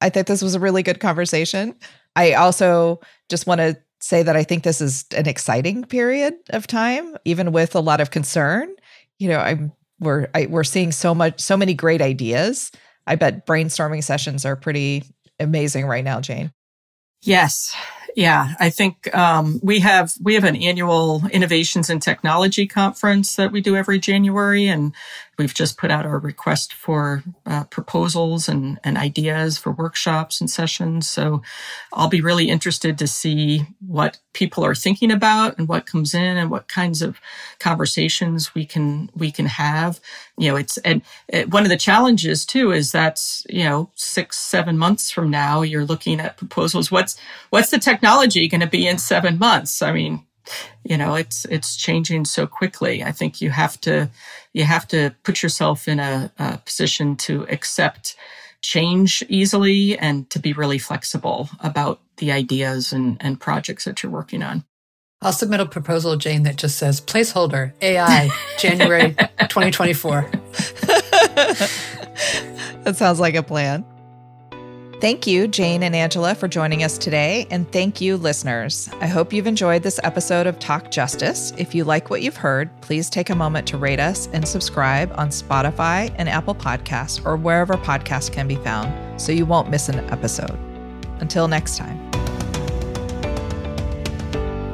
I 0.00 0.10
think 0.10 0.26
this 0.26 0.42
was 0.42 0.54
a 0.54 0.60
really 0.60 0.82
good 0.82 1.00
conversation. 1.00 1.74
I 2.16 2.34
also 2.34 3.00
just 3.28 3.46
want 3.46 3.60
to 3.60 3.76
say 4.00 4.22
that 4.22 4.36
I 4.36 4.44
think 4.44 4.62
this 4.62 4.80
is 4.80 5.06
an 5.16 5.26
exciting 5.26 5.84
period 5.84 6.34
of 6.50 6.66
time, 6.66 7.16
even 7.24 7.52
with 7.52 7.74
a 7.74 7.80
lot 7.80 8.00
of 8.00 8.10
concern. 8.10 8.74
You 9.18 9.28
know, 9.28 9.38
I'm 9.38 9.72
we're 10.00 10.28
I, 10.34 10.46
we're 10.46 10.64
seeing 10.64 10.92
so 10.92 11.14
much 11.14 11.40
so 11.40 11.56
many 11.56 11.74
great 11.74 12.02
ideas. 12.02 12.70
I 13.06 13.16
bet 13.16 13.46
brainstorming 13.46 14.04
sessions 14.04 14.44
are 14.44 14.56
pretty 14.56 15.04
amazing 15.40 15.86
right 15.86 16.04
now, 16.04 16.20
Jane. 16.20 16.52
Yes. 17.22 17.74
Yeah, 18.16 18.54
I 18.60 18.70
think 18.70 19.12
um, 19.16 19.58
we 19.62 19.80
have 19.80 20.12
we 20.22 20.34
have 20.34 20.44
an 20.44 20.56
annual 20.56 21.22
innovations 21.32 21.90
and 21.90 22.00
technology 22.00 22.66
conference 22.66 23.34
that 23.36 23.50
we 23.50 23.60
do 23.60 23.76
every 23.76 23.98
January, 23.98 24.68
and 24.68 24.94
We've 25.38 25.54
just 25.54 25.78
put 25.78 25.90
out 25.90 26.06
our 26.06 26.18
request 26.18 26.72
for 26.72 27.22
uh, 27.46 27.64
proposals 27.64 28.48
and, 28.48 28.78
and 28.84 28.96
ideas 28.96 29.58
for 29.58 29.72
workshops 29.72 30.40
and 30.40 30.50
sessions. 30.50 31.08
So 31.08 31.42
I'll 31.92 32.08
be 32.08 32.20
really 32.20 32.48
interested 32.48 32.98
to 32.98 33.06
see 33.06 33.66
what 33.80 34.18
people 34.32 34.64
are 34.64 34.74
thinking 34.74 35.10
about 35.10 35.58
and 35.58 35.68
what 35.68 35.86
comes 35.86 36.14
in 36.14 36.36
and 36.36 36.50
what 36.50 36.68
kinds 36.68 37.02
of 37.02 37.20
conversations 37.58 38.54
we 38.54 38.64
can 38.64 39.10
we 39.14 39.30
can 39.30 39.46
have. 39.46 40.00
You 40.38 40.50
know, 40.50 40.56
it's 40.56 40.76
and 40.78 41.02
it, 41.28 41.50
one 41.50 41.62
of 41.62 41.68
the 41.68 41.76
challenges 41.76 42.44
too 42.44 42.72
is 42.72 42.92
that's 42.92 43.46
you 43.48 43.64
know 43.64 43.90
six 43.94 44.36
seven 44.36 44.78
months 44.78 45.10
from 45.10 45.30
now 45.30 45.62
you're 45.62 45.84
looking 45.84 46.20
at 46.20 46.36
proposals. 46.36 46.90
What's 46.90 47.16
what's 47.50 47.70
the 47.70 47.78
technology 47.78 48.46
going 48.48 48.60
to 48.60 48.66
be 48.66 48.86
in 48.86 48.98
seven 48.98 49.38
months? 49.38 49.82
I 49.82 49.92
mean, 49.92 50.24
you 50.84 50.96
know 50.96 51.14
it's 51.14 51.44
it's 51.46 51.76
changing 51.76 52.24
so 52.24 52.46
quickly. 52.46 53.02
I 53.02 53.12
think 53.12 53.40
you 53.40 53.50
have 53.50 53.80
to 53.82 54.10
you 54.52 54.64
have 54.64 54.86
to 54.88 55.14
put 55.22 55.42
yourself 55.42 55.88
in 55.88 56.00
a, 56.00 56.32
a, 56.38 56.58
position 56.58 57.16
to 57.16 57.46
accept 57.48 58.16
change 58.60 59.22
easily 59.28 59.98
and 59.98 60.28
to 60.30 60.38
be 60.38 60.52
really 60.52 60.78
flexible 60.78 61.48
about 61.60 62.00
the 62.16 62.32
ideas 62.32 62.92
and, 62.92 63.16
and 63.20 63.40
projects 63.40 63.84
that 63.84 64.02
you're 64.02 64.12
working 64.12 64.42
on. 64.42 64.64
I'll 65.20 65.32
submit 65.32 65.60
a 65.60 65.66
proposal 65.66 66.16
jane 66.16 66.44
that 66.44 66.56
just 66.56 66.76
says 66.76 67.00
placeholder 67.00 67.72
ai 67.80 68.30
january 68.58 69.14
2024 69.40 70.30
that 72.84 72.94
sounds 72.94 73.20
like 73.20 73.34
a 73.34 73.42
plan 73.42 73.84
Thank 75.04 75.26
you, 75.26 75.46
Jane 75.46 75.82
and 75.82 75.94
Angela, 75.94 76.34
for 76.34 76.48
joining 76.48 76.82
us 76.82 76.96
today. 76.96 77.46
And 77.50 77.70
thank 77.70 78.00
you, 78.00 78.16
listeners. 78.16 78.88
I 79.02 79.06
hope 79.06 79.34
you've 79.34 79.46
enjoyed 79.46 79.82
this 79.82 80.00
episode 80.02 80.46
of 80.46 80.58
Talk 80.58 80.90
Justice. 80.90 81.52
If 81.58 81.74
you 81.74 81.84
like 81.84 82.08
what 82.08 82.22
you've 82.22 82.38
heard, 82.38 82.70
please 82.80 83.10
take 83.10 83.28
a 83.28 83.34
moment 83.34 83.66
to 83.66 83.76
rate 83.76 84.00
us 84.00 84.30
and 84.32 84.48
subscribe 84.48 85.12
on 85.16 85.28
Spotify 85.28 86.10
and 86.16 86.26
Apple 86.26 86.54
Podcasts 86.54 87.22
or 87.26 87.36
wherever 87.36 87.74
podcasts 87.74 88.32
can 88.32 88.48
be 88.48 88.56
found 88.56 89.20
so 89.20 89.30
you 89.30 89.44
won't 89.44 89.68
miss 89.68 89.90
an 89.90 89.98
episode. 90.10 90.58
Until 91.20 91.48
next 91.48 91.76
time. 91.76 91.98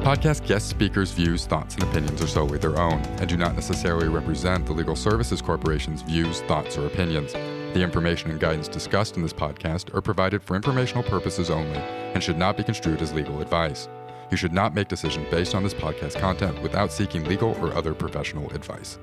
Podcast 0.01 0.47
guest 0.47 0.69
speakers' 0.69 1.11
views, 1.11 1.45
thoughts, 1.45 1.73
and 1.75 1.83
opinions 1.83 2.21
are 2.21 2.27
solely 2.27 2.57
their 2.57 2.79
own 2.79 3.01
and 3.19 3.27
do 3.27 3.35
not 3.35 3.53
necessarily 3.53 4.07
represent 4.07 4.65
the 4.65 4.71
Legal 4.71 4.95
Services 4.95 5.41
Corporation's 5.41 6.03
views, 6.03 6.39
thoughts, 6.43 6.77
or 6.77 6.85
opinions. 6.85 7.35
The 7.73 7.81
information 7.81 8.31
and 8.31 8.39
guidance 8.39 8.67
discussed 8.67 9.15
in 9.15 9.23
this 9.23 9.31
podcast 9.31 9.95
are 9.95 10.01
provided 10.01 10.43
for 10.43 10.57
informational 10.57 11.03
purposes 11.03 11.49
only 11.49 11.77
and 11.77 12.21
should 12.21 12.37
not 12.37 12.57
be 12.57 12.63
construed 12.63 13.01
as 13.01 13.13
legal 13.13 13.41
advice. 13.41 13.87
You 14.29 14.35
should 14.35 14.51
not 14.51 14.75
make 14.75 14.89
decisions 14.89 15.29
based 15.31 15.55
on 15.55 15.63
this 15.63 15.73
podcast 15.73 16.19
content 16.19 16.61
without 16.61 16.91
seeking 16.91 17.23
legal 17.23 17.55
or 17.61 17.73
other 17.73 17.93
professional 17.93 18.49
advice. 18.51 18.99